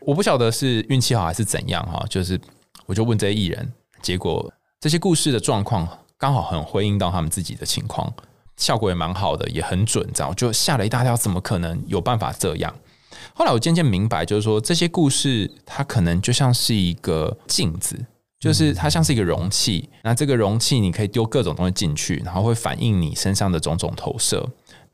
[0.10, 2.40] 我不晓得是运气好还是怎样哈，就是
[2.88, 8.12] 我就问这些艺人，结果这些故事的状况刚好很回应到他们自己的情况，
[8.58, 12.74] 效果也蛮好的，也很准，这样就吓了一大跳，怎么可能有办法这样？
[13.36, 17.96] 后来我渐渐明白，就是说这些故事它可能就像是一个镜子，
[18.40, 24.44] 就是它像是一个容器，那这个容器你可以丢各种东西进去，然后会反映你身上的种种投射。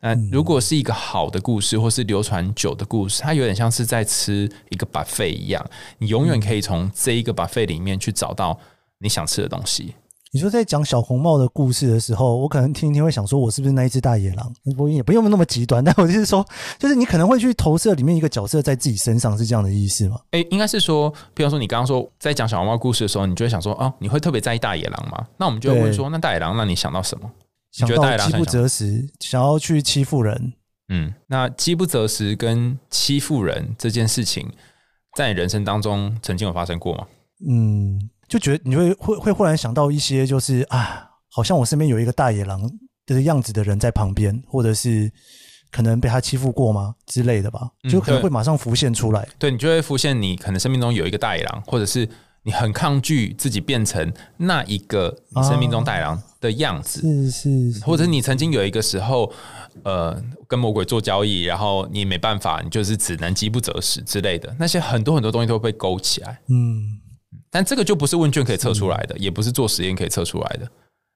[0.06, 5.65] 那如果是一个好的故事，或是流传久的故事，它有点像是在吃一个 buffet 一样，
[5.98, 8.56] 你永远可以从这一个 buffet 里面去找到
[9.00, 9.96] 你想吃的东西。
[10.32, 14.54] 你说在讲小红帽的故事的时候，我可能听一听会想说，我是不是那一只大野狼？
[14.78, 16.46] 我也不用那么极端，但我就是说，
[16.78, 20.18] 就是你可能会去投射里面一个角色在自己身上，是这样的意思吗？
[20.32, 25.26] 诶、欸，应该是说，比方说你刚刚说在讲小红帽故事的时候，你就会想说，哦，你会特别在意大野狼吗？
[25.38, 27.28] 那我们就会问说，那大野狼，那你想到什么？
[27.75, 30.53] 想到饥不择食，想要去欺负人。
[30.88, 34.49] 嗯，那饥不择食跟欺负人这件事情，
[35.17, 37.07] 在你人生当中曾经有发生过吗？
[37.49, 42.61] 嗯，就觉得你会会会忽然想到一些，就是啊，好像我身边有一个大野狼
[43.05, 45.11] 的样子的人在旁边，或者是
[45.69, 49.21] 可能被他欺负过吗之类的吧，就可能会马上浮现出来。
[49.21, 52.07] 嗯、对，对你就会浮现，你可能生命中有一个大野狼，或者是
[52.45, 59.34] 你很抗拒自己变成那一个你生命中大野狼的样子，是，是，或者你曾经有一个时候。
[59.84, 66.39] 呃，跟魔鬼做交易，然后你没办法，你就是只能饥不择食之类的，那些很多很多东西都会被勾起来。
[66.47, 66.97] 嗯，
[67.51, 70.62] 但这个就不是问卷可以测出来的，也不是做实验可以测出来的。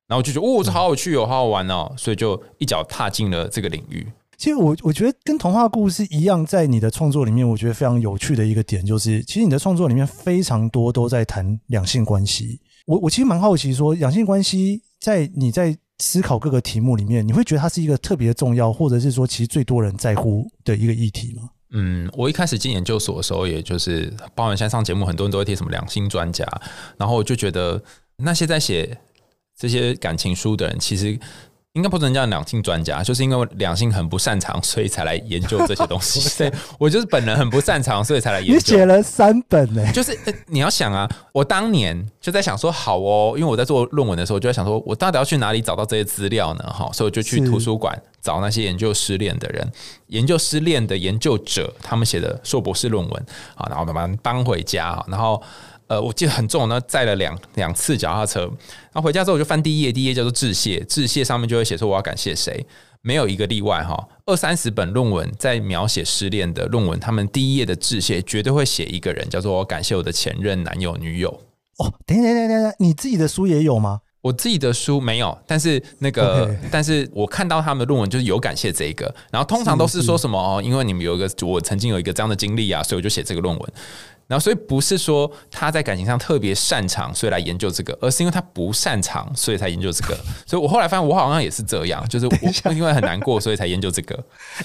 [0.07, 4.05] 然后就觉得，哦，这好有趣哦，好好玩哦，所以就一脚踏进了这个领域。
[4.39, 12.59] 其实我我觉得跟童话故事一样，在你的创作里面，我觉得非常有趣的一个点就是，其实你的创作里面非常多都在谈两性关系。
[12.87, 15.77] 我我其实蛮好奇，说两性关系在你在。
[16.01, 21.49] 思考各个题目里面，你会觉得它是一个特别重要，或者是说其实最多人在乎的一个议题吗？
[21.71, 26.47] 嗯，我一开始进研究所的时候，也就是包含现在上节目，很多人都会提什么两性专家，
[26.97, 27.83] 然后我就觉得
[28.15, 28.97] 那些在写
[29.57, 31.19] 这些感情书的人，其实。
[31.73, 36.27] 应该不能叫两性专家，就是因为两性很不擅长，所以才来研究这些东西。
[36.35, 38.53] 对，我就是本人很不擅长，所以才来研究。
[38.55, 39.91] 你写了三本呢？
[39.93, 46.63] 就是你要想啊，我当年就在想说，好哦，因为我在做论文的时候，就在想说我到底要去哪里找到这些资料呢？
[46.63, 49.71] 哈，所以我就去图书馆找那些研究失恋的人，
[50.07, 55.39] 研究失恋的研究者，他们写的硕博士论文啊，然后把它搬回家，然后。
[55.89, 62.63] 呃，我记得很重，那载了两两次脚踏车，然后回家之后我就翻第一页，第一页叫做致谢，致谢上面就会写说我要感谢谁，
[63.01, 71.29] 没有一个例外哈，二三十本论文在描写失恋的论文，他们第一页的致谢绝对会写一个人，叫做我感谢我的前任男友女友。
[71.79, 74.01] 哦，等等等等等，你自己的书也有吗？
[74.21, 83.73] 我自己的书没有，但是那个.但是我看到他们的论文就是有感谢这一个，然后通常都是说什么哦，因为你们有一个我曾经有一个这样的经历啊，所以我就写这个论文。
[84.29, 90.15] 然后，所以不是说他在感情上特别擅长，所以来研究这个，而是因为他不擅长，所以才研究这个。
[90.45, 94.15] 所以我后来发现，我好像也是这样，就是我因为很难过，所以才研究这个。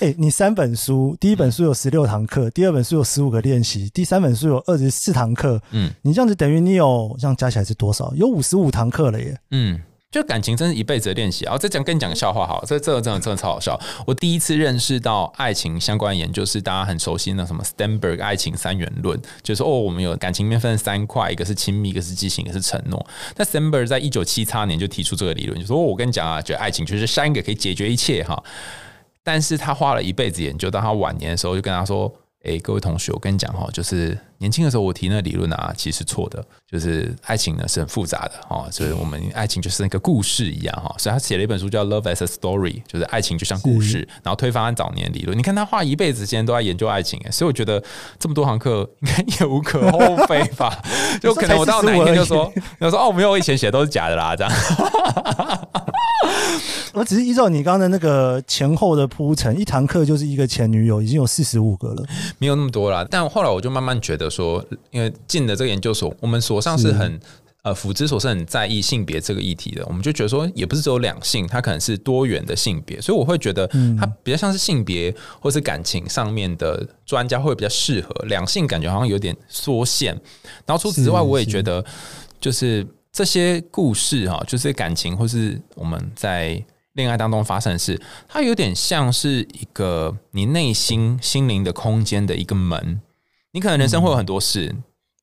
[0.00, 5.58] 哎、欸，你三本书，第一本书有十六堂课，第二本书有十五个练习，第三本书有二十四堂课。
[5.70, 8.12] 嗯，你这样子等于你有这样加起来是多少？
[8.14, 9.38] 有五十五堂课了耶。
[9.50, 9.80] 嗯。
[10.14, 11.44] 就感情真是一辈子的练习。
[11.44, 13.76] 啊再讲跟你讲个笑话，好，这这真的真的超好笑。
[14.06, 23.04] 我第一次认识到爱情相关研究是大家很熟悉那什么，Stanberg 爱情三元论，就是哦，我们有感情面分三块，一个是亲密，一个是激情，一个是承诺。
[23.36, 28.40] 那 Stanberg 在一九七八年就提出这个理论，就说，我跟你讲啊，觉得爱情就是三个可以解决一切哈。
[29.24, 32.12] 但是他花了一辈子研究，到他晚年的时候就跟他说。
[32.44, 45.36] 诶、各位同学，我跟你讲哈，就是年轻的时候我提那个理论啊，其实错的，就是爱情呢是很复杂的哈，所以我们爱情就是那个故事一样哈，所以他写了一本书叫《Love as a Story》，就是爱情就像故事，然后推翻他早年理论。
[45.36, 47.82] 你看他花一辈子时间都在研究爱情，所以我觉得
[48.18, 50.76] 这么多堂课应该也无可厚非吧？
[51.20, 54.52] 就可能我到哪一天就说，就说哦，没有，我以前写的都是假的啦，这样。
[56.94, 62.04] 我只是依照你刚刚的那个前后的铺陈，一堂课就是一个前女友，已经有四十五个了，
[62.38, 63.04] 没有那么多啦。
[63.10, 67.20] 但后来我就慢慢觉得说，因为进了这个研究所，我们所上是很是
[67.62, 73.66] 呃，辅之所是很在意性别这个议题的，我们就觉得说，也不是只有两性，它可能是多元的性别，所以我会觉得
[73.98, 80.12] 它比较像是性别或是感情上面的专家会比较适合，两性感觉好像有点缩限。
[80.66, 81.84] 然后除此之外，我也觉得
[82.38, 86.62] 就是这些故事哈，就是感情或是我们在。
[86.94, 93.00] 恋爱当中发生的事，它有点像是一个你内心心灵的空间的一个门。
[93.54, 94.74] 你可能人生会有很多事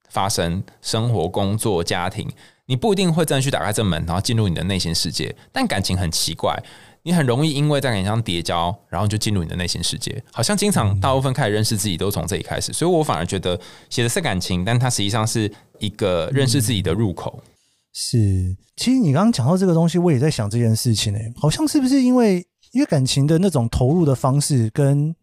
[0.09, 2.25] 发生，生活、工作、家庭，
[2.65, 5.35] 你不一定会真的去打开这门，然后进入你的内心世界。
[5.51, 6.57] 但感情很奇怪，
[7.03, 10.23] 你很容易因为在感情上跌跤，然后就进入你的内心世界。
[10.31, 17.43] 好像经常大部分开始认识自己都从这里开始，所以我反而觉得写的是感情，但它实际上是一个认识自己的入口。
[17.91, 22.37] 是，其实你刚刚讲到这个东西，我也在想这件事情诶、欸，好像是不是因为
[22.71, 25.13] 因为感情的那种投入的方式，跟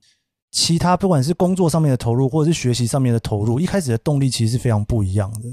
[0.51, 5.49] 其他不管是工作上面的投入，或者是学习上面的投入，一开始的动力其实是非常不一样的。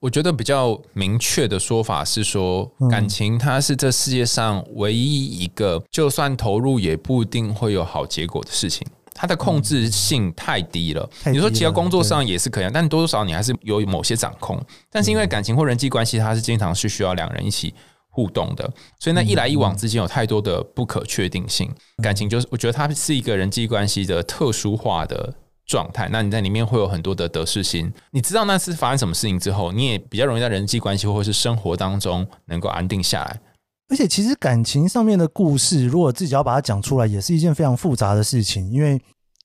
[0.00, 8.86] 我觉得比较明确的说法是说，感情它是这世界上唯一一个，就算投入也不一定会有好结果的事情。
[9.12, 11.06] 它的控制性太低了。
[11.26, 14.58] 你说其他工作上也是可以，但多多少少你还是有某些掌控。
[14.90, 17.74] 但是因为感情或人际关系，它是经常是需要两人一起
[18.20, 21.70] 互动的，所以那一来一往之间有太多的不可确定性。
[22.02, 25.32] 感情就是我觉得它是一个人际关系的特殊化的
[25.64, 26.06] 状态。
[26.12, 27.90] 那你在里面会有很多的得失心。
[28.10, 33.40] 你知道那次发生什么事情之后，你也比较容易在人际关系或是生活当中能够安定下来。
[33.88, 38.70] 而且，其实感情上面的故事，如果自己要把它讲出来，也是一件非常复杂的事情。
[38.70, 39.00] 因为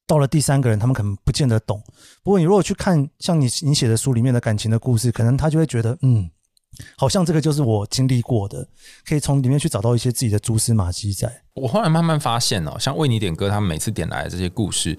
[0.05, 1.81] 到了第三个人，他们可能不见得懂。
[2.21, 6.29] 不过，你如果去看像你你写的书里面的感情的故事，可能他就会觉得，嗯，
[6.97, 8.67] 好像这个就是我经历过的，
[9.07, 11.41] 可以从里面去找到一些自己的蛛丝马迹在。
[11.53, 14.97] 我后来慢慢发现哦，像为你点歌，他们每次点来的这些故事，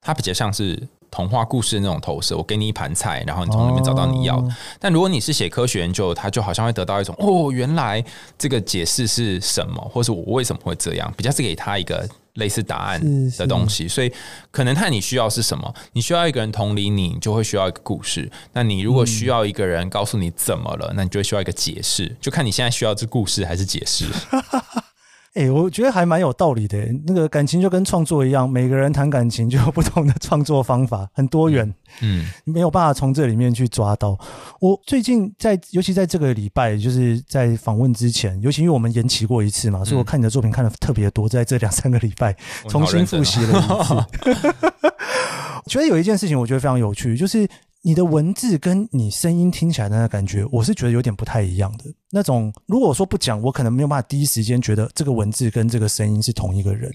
[0.00, 0.88] 它比较像是。
[1.10, 4.54] 童话故事的那种投射，我给你一盘菜，然后你从里面找到你要的。
[4.78, 8.04] 但如果你是写科学研究，它就好像会得到一种哦，原来
[8.36, 12.06] 这个解释是什么，或是我为什么会这样，比较是给他一个
[12.38, 13.00] 类似答案
[13.36, 13.86] 的东西。
[13.86, 14.12] 所以
[14.50, 18.28] 可能看你需要是什么，你需要一个人同理你，你就会需要一个故事。
[18.54, 22.16] 那你如果需要一个人告诉你怎么了，那你就会需要一个解释。
[22.20, 24.06] 就看你现在需要这故事还是解释。
[25.38, 26.76] 哎、欸，我觉得还蛮有道理的。
[27.06, 31.72] 那个感情就跟创作一样，每个人谈感情就有不同的创作方法，很多元。
[32.00, 34.18] 嗯，没有办法从这里面去抓到。
[34.58, 42.34] 我最近在，尤其在这个礼拜，就是在访问之前，尤其因为我们延期过一次嘛，所以我看你的作品看的特别多，在这两三个礼拜
[42.66, 43.94] 重新复习了一次。
[45.64, 47.48] 我觉得有一件事情，我觉得非常有趣，就是。
[47.88, 52.52] 你的文字跟你声音听起来的那个感觉，我是觉得有点不太一样的那种。
[52.66, 56.92] 如果说不讲，我可能没有办法第一时间觉得这个文字跟这个声音是同一个人。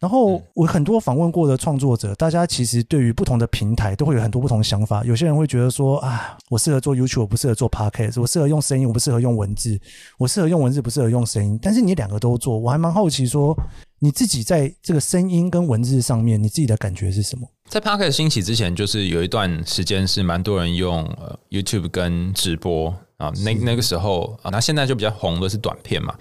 [0.00, 5.04] 然后我很多访问过的创作者，大家其实对于不同的平台都会有很多不同的想法。
[5.04, 9.76] 有些人会觉得说啊，我适合做 YouTube，我不适合做 Podcast；我适合用声音，我不适合用文字；
[10.16, 11.58] 我适合用文字，不适合用声音。
[11.60, 13.54] 但是你两个都做，我还蛮好奇说，
[13.98, 17.46] 你自己在这个声音跟文字上面，你自己的感觉是什么？
[17.68, 26.14] 在 Podcast 兴起之前，就是有一段时间是蛮多人用呃 YouTube 跟直播啊，那那个时候啊，那现在就比较红的是短片嘛。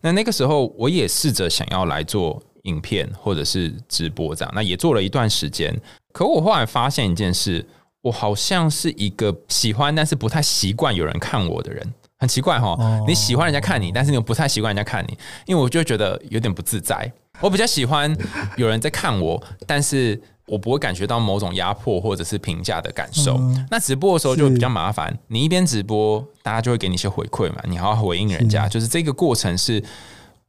[0.00, 2.40] 那那个时候我也试着想要来做。
[2.64, 5.74] 影片或者是直播这样，那也做了一段时间。
[6.12, 7.66] 可我后来发现一件事，
[8.02, 12.76] 我好像是一个喜欢但是不太习惯有人看我的人，很奇怪哈。
[13.06, 17.10] 你喜欢人家看你，但是你又不太习惯人家看你，因为我就觉得有点不自在。
[17.40, 18.16] 我比较喜欢
[18.56, 23.38] 有人在看我，但是我不会感觉到某种压迫或者是评价的感受。
[23.70, 29.82] 那直播的时候就比较麻烦，你一边直播，大家就会给你一些回馈嘛，你还要回应人家，就是这个过程是。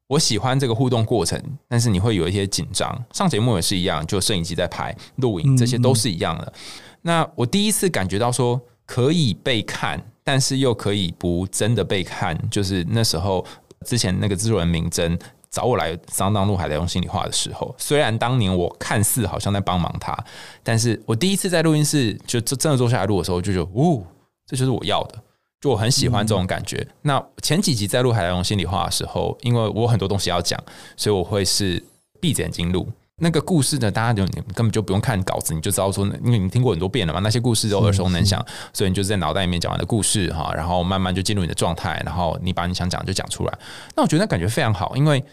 [0.07, 3.03] 我喜欢这个互动过程，但是你会有一些紧张。
[3.11, 6.53] 上节目也是一样，就摄影机在拍、录影，这些都是一样的。
[7.01, 13.43] 那我第一次感觉到说可以被看，但是又可以不真的被看，就是那时候
[13.83, 15.17] 之前那个制作人明真
[15.49, 20.15] 找我来上当路海在用心里话的时候，虽然当年我看似好像在帮忙他，
[20.61, 24.03] 但是我第一次在录音室就真的坐下来录的时候，就觉得，哦，
[24.45, 25.17] 这就是我要的。
[25.65, 26.77] 就我很喜欢这种感觉。
[26.77, 30.63] 嗯、那前几集在录海来龙心里话的时候，因为我很多东西要讲，
[30.95, 31.83] 所以我会是
[32.21, 32.87] 闭着眼睛录。
[33.17, 43.57] 那个故事呢，大家就你根本就不用看稿子，你就知道说，因为你听过很多遍了嘛，那些故事都耳熟能详，所以你就在脑袋里面讲完的故事哈，然后慢慢就进入你的状态，然后你把你想讲的就讲出来。
[43.95, 45.23] 那我觉得那感觉非常好，因为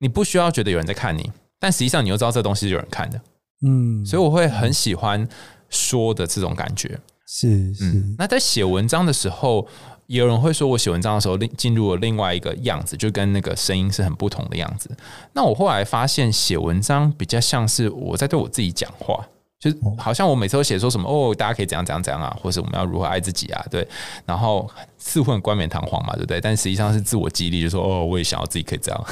[0.00, 3.18] 你不需要觉得有人在看你，但实际上你又知道这东西是有人看的，
[3.64, 5.26] 嗯，所以我会很喜欢
[5.70, 7.00] 说的这种感觉。
[7.34, 9.66] 是是、那在写文章的时候。
[10.08, 14.90] 有人会说我写文章的时候，另进入了另外一个样子，就跟那个声音是很不同的样子。
[15.32, 19.26] 那我后来发现，写文章比较像是我在对我自己讲话，
[19.62, 23.86] 就好像我每次都写说什么哦，大家可以怎样怎样怎样啊，或者我们要如何爱自己啊，对。
[24.26, 26.40] 然后似乎很冠冕堂皇嘛，对不对？
[26.40, 29.04] 但实际上是自我激励，就说哦，我也想要自己可以这样。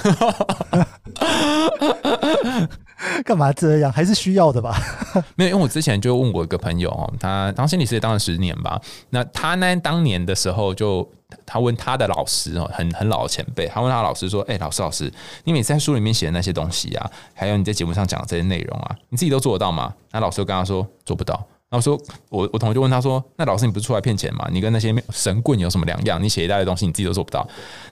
[3.25, 3.93] 干嘛这样？
[3.93, 4.77] 还是需要的吧？
[5.37, 8.81] 没有，因为我之前就问过一个朋友哦，他当心理师也当了十年吧。
[9.11, 11.09] 那他呢，当年的时候就
[11.47, 15.13] 他问他的老师哦，很很老的前辈，他问他老师说：“哎、老师老师，
[15.45, 21.35] 你每次在书里面写的那些东西啊，还有你在节目上讲的这些内容啊，你自己都做得到吗？”那老师就跟他说：“做不到。”
[21.71, 22.01] 然后说
[22.31, 24.49] ：“我我同学就问他说：‘那老师你不是出来骗钱吗？
[24.51, 26.23] 你跟那些神棍有什么两样？
[26.23, 27.47] 你写一大堆东西，你自己都做不到。’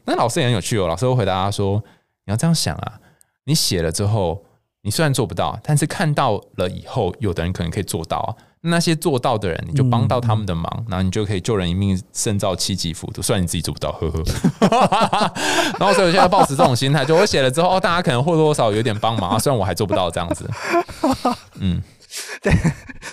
[0.06, 1.82] 那老师也很有趣哦，老师会回答他说
[2.26, 3.00] ：‘你要这样想啊，
[3.44, 4.44] 你写了之后。’”
[4.82, 8.30] 你虽然做不到，但是看到了以后，有的人可能可以做到啊。
[8.62, 13.22] 那些做到的人，你就帮到他们的忙，嗯、然后你就可以救人一命，胜造七级浮屠。
[13.22, 14.22] 虽然你自己做不到，呵呵。
[15.78, 19.38] 然后所以我现在抱持这种心态，就我写了之后，哦，大家可能或多或少有点帮忙啊。
[19.38, 20.48] 虽然我还做不到这样子，
[21.60, 21.80] 嗯，
[22.42, 22.52] 对。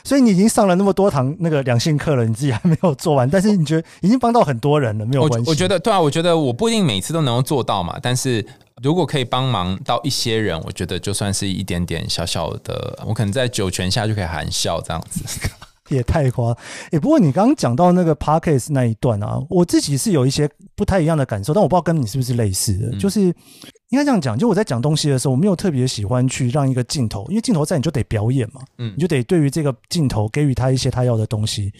[0.03, 5.47] 所以你已经上了那么多堂那个两性课了，你自己还没有做完，但是你觉得已经帮到很多人了，没有关系。
[5.47, 8.45] 我，我觉得对啊，我觉得我不一定每次都能够做到嘛，但是。
[8.83, 15.23] 如果可以帮忙到一些人，我觉得就算是一点点小小的，我可能在九泉下就可以含笑这样子，
[15.89, 16.51] 也太夸。
[16.51, 16.57] 诶、
[16.91, 31.71] 欸，不过你刚刚讲到那个 Podcast 那一段啊，我自己是有一些不太一样的感受，但我不知道跟你是不是类似的，嗯、就是应该这样讲，就我在讲东西的时候，我没有特别喜欢去让一个镜头，因为镜头在你就得表演嘛，嗯，你就得对于这个镜头给予他一些他要的东西。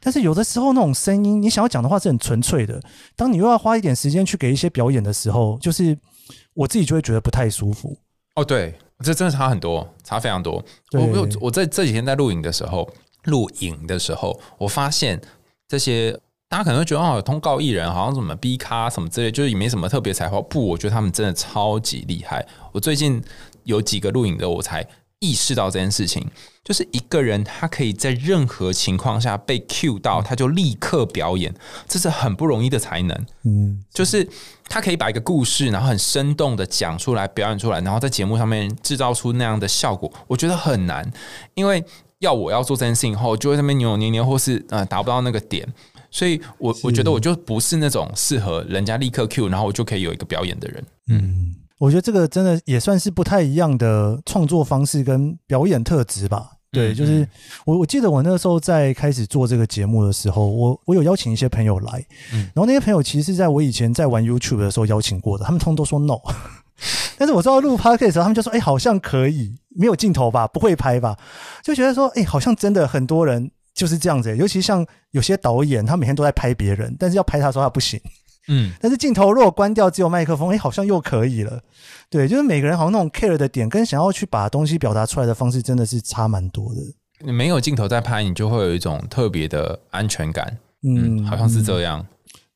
[0.00, 2.82] 但是有的时候那种声音，你想要讲的话是很纯粹的，
[3.14, 5.96] 当你又要花一点时间去给一些表演的时候，就是。
[6.60, 7.96] 我自己就会觉得不太舒服
[8.34, 10.62] 哦，对，这真的差很多，差非常多。
[10.92, 12.88] 我我我在这几天在录影的时候，
[13.24, 15.18] 录影的时候，我发现
[15.66, 16.12] 这些
[16.50, 20.40] 大家可能会觉得哦，通告艺人好像什么 B 咖什么之类，就是也没什么特别才华。
[20.42, 22.46] 不，我觉得他们真的超级厉害。
[22.72, 23.22] 我最近
[23.64, 24.86] 有几个录影的，我才。
[25.22, 26.26] 意识到这件事情，
[26.64, 31.54] 就是一个人他可以在任何情况下被 cue 到，他就立刻表演，
[31.86, 33.26] 这是很不容易的才能。
[33.44, 34.26] 嗯，就是
[34.70, 41.06] 他可以把一个故事，然后很生动的讲出来，表演出来，然后在节目上面制造出那样的效果，我觉得很难。
[41.54, 41.84] 因为
[42.20, 45.66] 要我要做这件事情后，就会在那边扭扭捏捏，或是呃达不到那个点，
[46.10, 50.84] 所以我我觉得我就不是那种适合人家立刻 cue，然后我就可以有一个表演的人。
[51.08, 51.56] 嗯。
[51.78, 56.50] 我觉得这个真的也算是不太一样的创作方式跟表演特质吧。
[56.72, 57.26] 对，就是
[57.64, 66.18] 我我记得我那个时候在开始做这个节目的时候，我我有邀请一些朋友来，然后那些朋友其实是在我以前在玩 YouTube 的时候邀请过的，他们通通都说 no。
[67.18, 71.14] 但是我知道录 Podcast 的时候，他们就说：“哎，好像可以，没有镜头吧，不会拍吧？”
[71.62, 78.00] 就觉得说：“哎，好像真的很多人就是这样子，尤其像有些导演，他每天都在拍别人，但是要拍他的时候他不行。”
[78.52, 81.60] 嗯，但是镜头如果关掉，只有麦克风，哎，好像又可以了。
[82.10, 86.80] 对，就是每个人好像那种 care 的点，跟想要去把东西表达出来的方式，真的是差蛮多的。
[87.20, 90.58] 你没有镜头在拍，你就会有一种特别的安全感。
[90.82, 92.04] 嗯，嗯，好像是这样。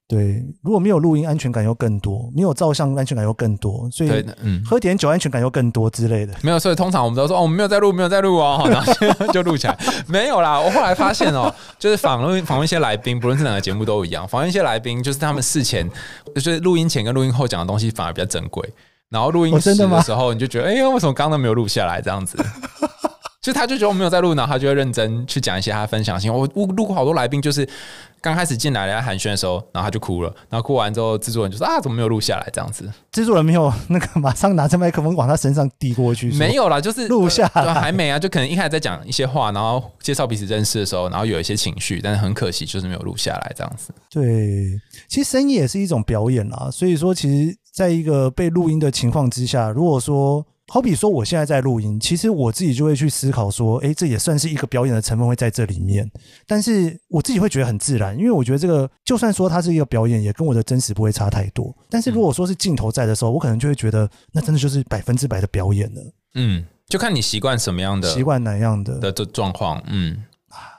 [0.06, 3.88] 对，如果没有录音，安全感又更多；没有照相，安全感又更多。
[3.90, 4.10] 所以，
[4.42, 6.34] 嗯，喝点酒，安全感又更多之类的。
[6.42, 8.92] 没有，所以通常我们都说，哦，我们没有在录，没有在录哦，然后
[9.32, 9.78] 就录起来。
[10.06, 15.88] 没有啦，我后来发现哦， 就是访问访问一些来宾，不论是哪个节目都一样，访问一些来宾，就是他们事前，
[16.34, 18.62] 就是录音前跟录音后讲的东西反而比较珍贵。
[19.08, 22.02] 然后录音时的时候，你就觉得，哎呀，为什么刚刚都没有录下来？
[22.02, 22.36] 这样子。
[23.44, 26.32] 就他就觉得我没有在录，然后他就会认真去讲一些他分享性。
[26.32, 27.68] 我我录过好多来宾，就是
[28.22, 32.48] 刚开始进来来寒暄的时候，然后他就哭了，然后哭完之后，制作人就说啊，怎么没有录下来？
[32.54, 43.92] 这样子，制作人没有那个马上拿着麦克风往他身上递过去，没有啦，就是录下来还没啊，就可能一开始在讲一些话，然后介绍彼此认识的时候，然后有一些情绪，但是很可惜就是没有录下来这样子。
[44.10, 50.46] 对，其实声音也是一种表演啦，所以说其实在一个被录音的情况之下，如果说。
[50.68, 56.10] 好比说我现在在录音，其实我自己就会去思考说，诶，这也算是一个表演的成分会在这里面，
[56.46, 61.74] 但是我自己会觉得很自然，因为我觉得这个就算说它是一个表演，也跟我的真实不会差太多。
[61.90, 66.00] 但是如果说是镜头在的时候，我可能就会觉得那真的就是百分之百的表演了。
[66.34, 69.82] 嗯，就看你习惯什么样的，习惯哪样的的这状况。
[69.86, 70.24] 嗯，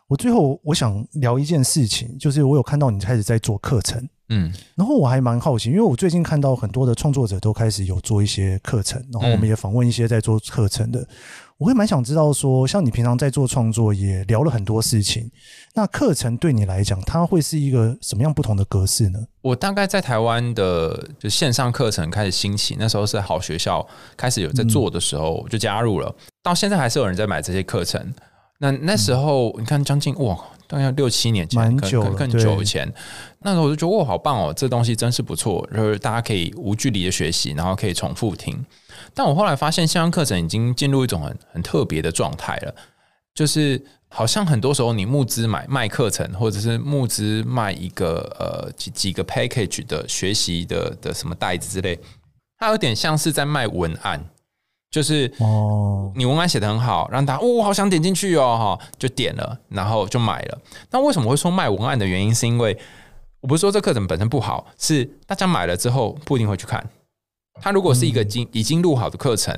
[0.08, 4.08] 我最后我想聊一件事情，就是我有看到你开始在做课程。
[4.30, 11.08] 嗯，然后我还蛮好奇，因为我最近看到很多的创作者都开始有做一些课程，然后我们也访问一些在做课程的，
[11.60, 15.30] 我会蛮想知道说，像你平常在做创作，也聊了很多事情，
[15.76, 19.20] 那课程对你来讲，它会是一个什么样不同的格式呢？
[19.44, 23.88] 我大概在台湾的就线上课程开始兴起，那时候是好学校
[24.18, 28.12] 开始有在做的时候，我就加入了，到现在还是有人在买这些课程。
[28.60, 30.38] 那那时候你看，将近哇。
[30.68, 32.92] 大概六七年前，蛮久可能更久以前，
[33.42, 38.66] 那时候我就觉得哇，好棒哦，这东西真是不错，就是大家可以无距离的学习，然后可以重复听。
[39.14, 42.74] 但我后来发现，线上课程已经进入一种很很特别的状态了，
[43.36, 52.00] 就是好像很多时候你募资买卖课程，或者是募资卖一个呃几几个 package 的学习的的什么袋子之类，
[52.58, 54.20] 它有点像是在卖文案。
[54.96, 60.58] 就是哦，你文案写的很好，让大家哦，好想点进去哦，哈，就点了，然后就买了。
[60.90, 62.78] 那为什么会说卖文案的原因，是因为
[63.42, 66.82] 我不是说这课程本身不好，是大家买了之后不一定会去看。
[67.60, 69.54] 它如果是一个已经已经录好的课程。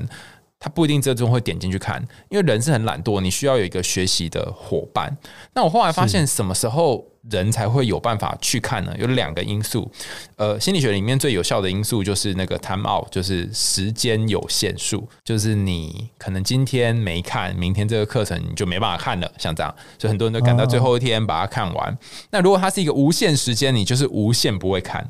[0.60, 5.16] 他不一定最终会点进去看，因为人是很懒惰，你需要有一个学习的伙伴。
[5.54, 8.92] 那我后来发现，什么时候人才会有办法去看呢？
[8.98, 9.88] 有两个因素，
[10.34, 21.96] 呃，心理学里面最有效的因素就是那个 time out，就是时间有限数，就是你可能今天没看，明天这个课程你就没办法看了，像这样，所以很多人都赶到最后一天把它看完。
[22.30, 25.08] 那如果它是一个无限时间，你就是无限不会看。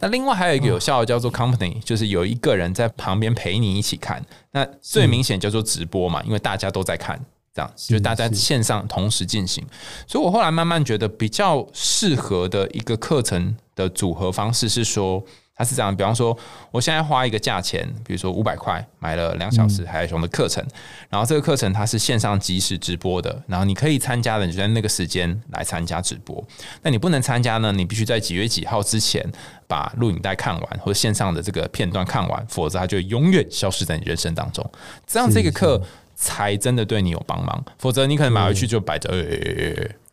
[0.00, 4.24] 那另外还有一个有效的叫做 company，就是有一个人在旁边陪你一起看。
[4.50, 7.20] 那最明显叫做直播嘛，因为大家都在看，
[7.54, 9.64] 这样就是大家线上同时进行。
[10.06, 15.22] 所以我后来慢慢觉得比较适合的一个课程的组合方式是说。
[15.60, 16.34] 它是这样，比方说，
[16.70, 20.64] 我现在花一个价钱，比如说五百块买了两小时海海熊的课程，
[21.10, 26.42] 然后这个课程它是线上即时直播的，然后你可以参加的，你就在那个时间来参加直播。
[26.80, 27.70] 那你不能参加呢？
[27.72, 29.22] 你必须在几月几号之前
[29.66, 34.66] 把录影带看完，或者线上的这个片段看完，否则它就永远消失在你人生当中。
[35.06, 35.78] 这样这个课
[36.16, 39.10] 才真的对你有帮忙，否则你可能买回去就摆着，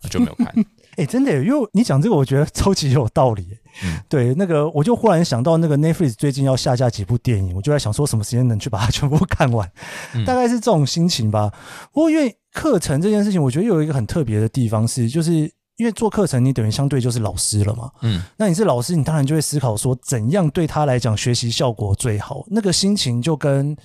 [0.09, 0.53] 就没有看。
[0.97, 3.57] 哎，真的，因为你讲这个，我觉得超级有道理。
[3.83, 9.69] 嗯，对，那个我就忽然想到，那个 Netflix 最近要下架几部电影，我就在想说，什么时间能去把它全部看完？
[10.13, 11.51] 嗯、大概是这种心情吧。
[11.91, 15.31] 不过，因为课程这件事情，我觉得有一个很特别的地方是，就是
[15.77, 17.91] 因为做课程，你等于相对就是老师了嘛。
[18.01, 22.43] 嗯，那你是老师，你当然就会思考说，怎样对他来讲学习效果最好？
[22.47, 23.75] 那个心情就跟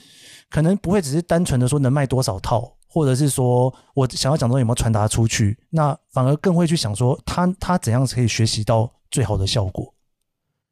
[0.49, 2.73] 可能不会只是单纯的说能卖多少套。
[2.93, 9.95] 或者是说我想要讲的东西有没有传达出去，那反而更会去想说他他怎样可以学习到最好的效果。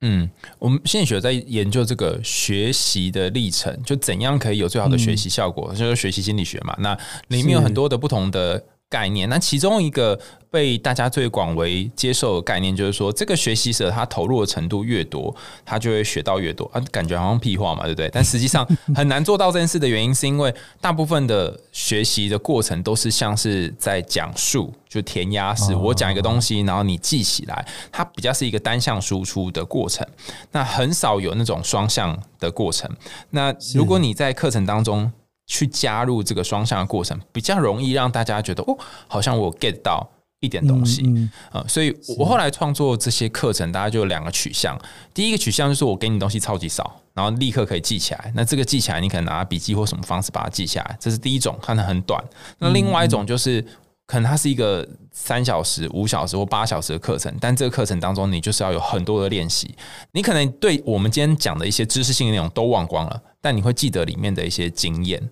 [0.03, 6.77] 嗯，我们心理学在研究这个学习的历程，就怎样可以有最好的学习效果，嗯、就是学习心理学嘛。
[6.79, 6.95] 那
[7.29, 10.21] 里面有很多的不同的概念，那其中一个。
[10.53, 15.33] 被大家最广为接受的概念就是说，这个学习者他投入的程度越多，
[15.65, 18.11] 他就会学到越多啊，感觉好像屁话嘛，对不对？
[18.13, 30.05] 但实际上 很难做到这件事的原因，是因为大部分的学习的过程都是像是在讲述，就填鸭式，我讲一个东西，然后你记起来，它比较是一个单向输出的过程，
[30.51, 32.91] 那很少有那种双向的过程。
[33.31, 35.13] 那如果你在课程当中
[35.51, 38.79] 去加入这个双向的过程，比较容易让大家觉得哦，
[39.09, 40.09] 好像我 get 到。
[40.43, 44.75] 一点东西，嗯，嗯、呃，所以我后来创作这些课程，大家就有两个取向。
[45.13, 48.33] 第一个取向就是我给你东西超级少，然后立刻可以记起来。
[48.35, 52.25] 那这个记起来，你可能拿笔记或什么方式把它记下来，这是第一种，看得很短。
[52.59, 53.63] 那另外一种就是，
[54.07, 59.75] 可能它是一个三小时、五小时或八小时的课程，但这个课程当中，你就是要有很多的练习。
[60.13, 65.23] 你可能对我们今天讲的一些知识性的内容都忘光了，但你会记得里面的一些经验。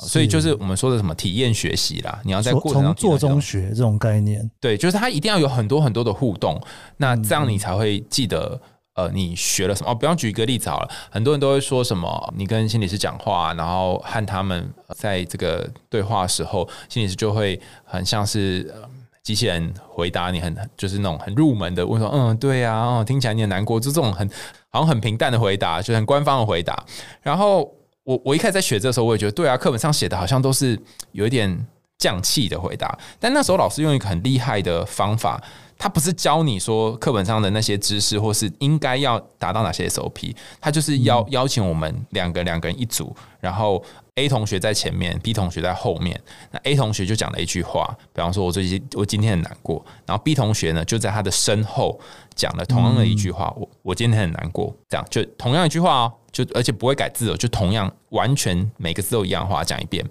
[0.00, 6.60] 所以就是我们说的什么体验学习啦，你要在过程中做中学这种概念，对，就是它一定要有很多很多的互动，
[6.96, 8.60] 那这样你才会记得
[8.94, 9.94] 呃你学了什么哦。
[9.94, 18.74] 比方举一个例子好了，很多人都会说什么，你跟心理师讲话，然后和他们在这个对话的时候，心理师就会很像是
[19.22, 24.28] 机器人回答你，很就是那种很入门的问说，嗯，对呀，哦，听起来你很难过，就这种很
[24.70, 26.84] 好像很平淡的回答，就很官方的回答，
[27.22, 27.70] 然后。
[28.10, 30.76] 我我一开始在学这个时候，我也觉得对啊，课本上写的好像都是
[31.12, 32.98] 有一点降气的回答。
[33.20, 35.40] 但那时候老师用一个很厉害的方法。
[35.82, 43.82] 他不是教你说课本上的那些知识，或是应该要达到哪些 SOP，他就是邀邀请我们两个两个人一组，然后
[44.16, 46.20] A 同学在前面，B 同学在后面。
[46.50, 51.98] 那 A 同学就讲了一句话，比方说我最近我今天很难过，然后 B 同学呢就在他的身后
[52.34, 60.04] 讲了同样的一句话，我我今天很难过，这样就同样一句话哦，就而且不会改字哦，就同样完全每个字都一样的话讲一遍。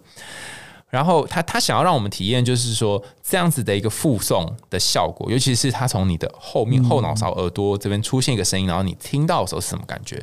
[0.89, 10.15] 然后他他想要让我们体验，就是说这样子的一个附送的效果，尤其是他从你的后面后脑勺耳朵这边出现一个声音，然后你听到的时候是什么感觉？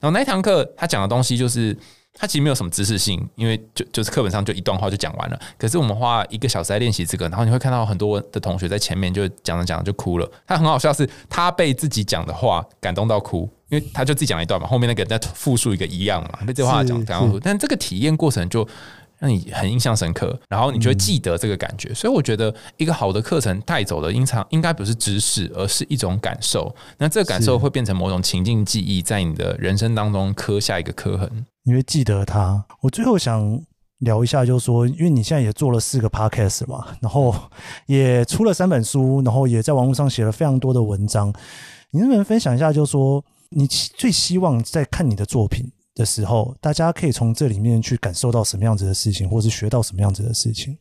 [0.00, 1.76] 然后那一堂课他讲的东西就是，
[2.16, 5.38] 他其实没有什么知识性，因为就就是课本上就一段话就讲完了。
[5.58, 10.30] 可是我们花一个小时来练习这个，然后你会看到很多的同学在前面就讲着讲着就哭了。
[10.46, 18.66] 他很好笑，是他被自己讲的话感动到哭，因为他就自己讲一段嘛，后面那个人在复述一个一样嘛，被这话讲然后，但这个体验过程就。
[19.18, 21.88] 让你很印象深刻，然后你就会记得这个感觉。
[21.88, 26.70] 嗯、所以我觉得一个好的课程带走的，应常应该不是知识，而是一种感受。
[26.98, 31.46] 那这个感受会变成某种情境记忆，在你的人生当中刻下一个刻痕。
[31.66, 32.64] 你会记得他。
[32.80, 33.60] 我最后想
[33.98, 37.34] 聊一下，就是说，因为你现在也做了四个 podcast 嘛，然后
[37.86, 41.34] 也出了三本书，然后也在网络上写了非常多的文章。
[41.90, 50.78] 你能不能分享一下，就是说，你最希望在看你的作品的时候，大家可以从这里面去感受到什么样子的事情，或是学到什么样子的事情。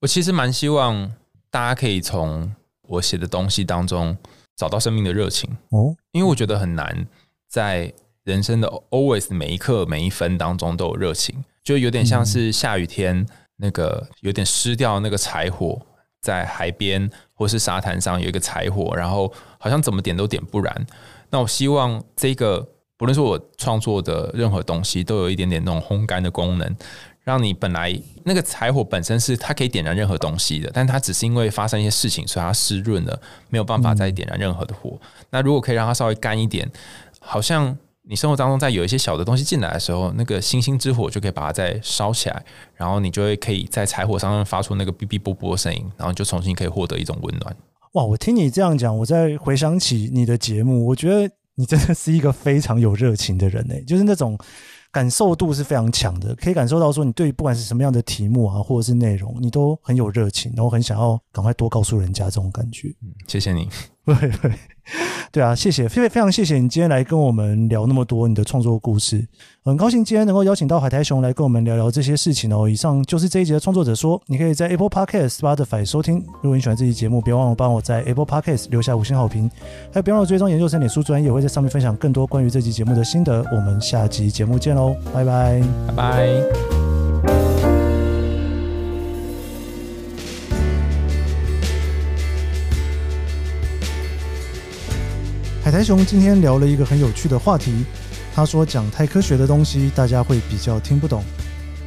[0.00, 1.12] 我其实蛮希望
[1.50, 2.50] 大家可以从
[2.88, 4.16] 我写的东西当中
[4.56, 7.06] 找到生命的热情哦，因为我觉得很难
[7.48, 7.92] 在
[8.24, 15.80] 人生的 always 每一刻每一分当中都有热情，就有点像是下雨天那个有点湿掉那个柴火，
[16.20, 20.86] 在海边或是沙滩上有一个柴火，然后好像怎么点都点不燃。
[21.30, 22.68] 那我希望这个。
[22.98, 26.76] 不论是我创作的任何东西，都有一点点那种烘干的功能，
[27.24, 27.92] 让你本来
[28.22, 34.96] 那个柴火本身是它可以点燃任何东西的，但它只是因为发生一些事情，所以它湿润了，没有办法再点燃任何的火。
[35.30, 36.70] 那如果可以让它稍微干一点，
[37.18, 37.76] 好像
[38.12, 42.44] 你生活当中在有一些小的东西进来的时候，那个星星之火就可以把它再烧起来，
[42.76, 47.56] 然后你就会可以在柴火上面发出那个哔哔啵啵的声音，然后就重新可以获得一种温暖。
[47.94, 48.04] 哇！
[48.04, 51.34] 我听你这样讲，我再回想起你的节目，我觉得。
[51.54, 54.38] 你真的是一个非常有热情的人诶，就是那种
[54.90, 62.88] 感受度是非常强的，可以感受到说你对不管是什么样的题目啊，或者是内容，你都很有热情，然后很想要赶快多告诉人家这种感觉。
[63.02, 63.68] 嗯，谢谢你。
[64.06, 64.52] 对 对。
[65.30, 69.26] 对啊，谢谢，非非常谢谢你今天来跟我们聊那么多你的创作故事，
[69.64, 72.68] 很高兴今天能够邀请到海苔熊来跟我们聊聊这些事情哦。
[72.68, 76.18] 以上就是这一集的创作者说，你可以在 Apple Podcast、Spotify 收听。
[76.42, 79.50] 如果你喜欢这期节目，别忘了帮我在 Apple Podcast 留下五星好评，
[79.92, 83.42] 还有别忘了追踪研究生脸书专页，也会在上面分享更多关于这期节目的心得。
[83.52, 86.81] 我们下集节目见喽，拜拜，拜拜。
[95.72, 97.72] 台熊今天聊了一个很有趣的话题。
[98.34, 101.22] 他说，讲太科学的东西，大家会比较听不懂；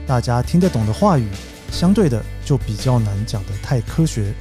[0.08, 1.28] 大家听得懂的话语，
[1.72, 4.34] 相对的就比较难讲得太科学。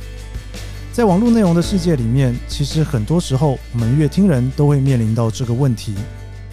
[0.95, 5.95] 在网络内容的世界里面，其实很多时候，我们阅听人都会面临到这个问题：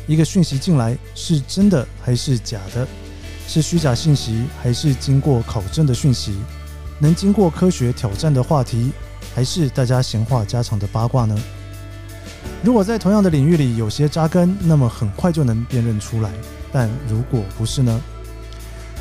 [0.05, 2.85] 一个讯息进来，是真的还是假的？
[3.47, 6.35] 是虚假信息，还是经过考证的讯息？
[6.99, 8.91] 能经过科学挑战的话题，
[9.33, 11.41] 还是大家闲话家常的八卦呢？
[12.63, 16.29] 如果在同样的领域里有些扎根，那么很快就能辨认出来。
[16.71, 18.01] 但如果不是呢？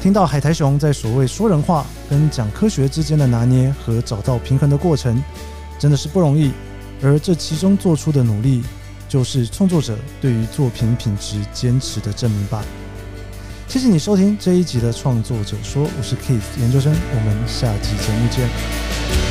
[0.00, 5.22] 听到海苔熊在所谓说人话跟讲科学之间的拿捏和找到平衡的过程，
[5.78, 6.52] 真的是不容易。
[7.02, 8.62] 而这其中做出的努力，
[9.08, 12.64] 就是创作者对于作品品质坚持的证明吧。
[13.68, 19.29] 谢谢你收听这一集的创作者说，我是 Keith 研究生，我们下集节目见。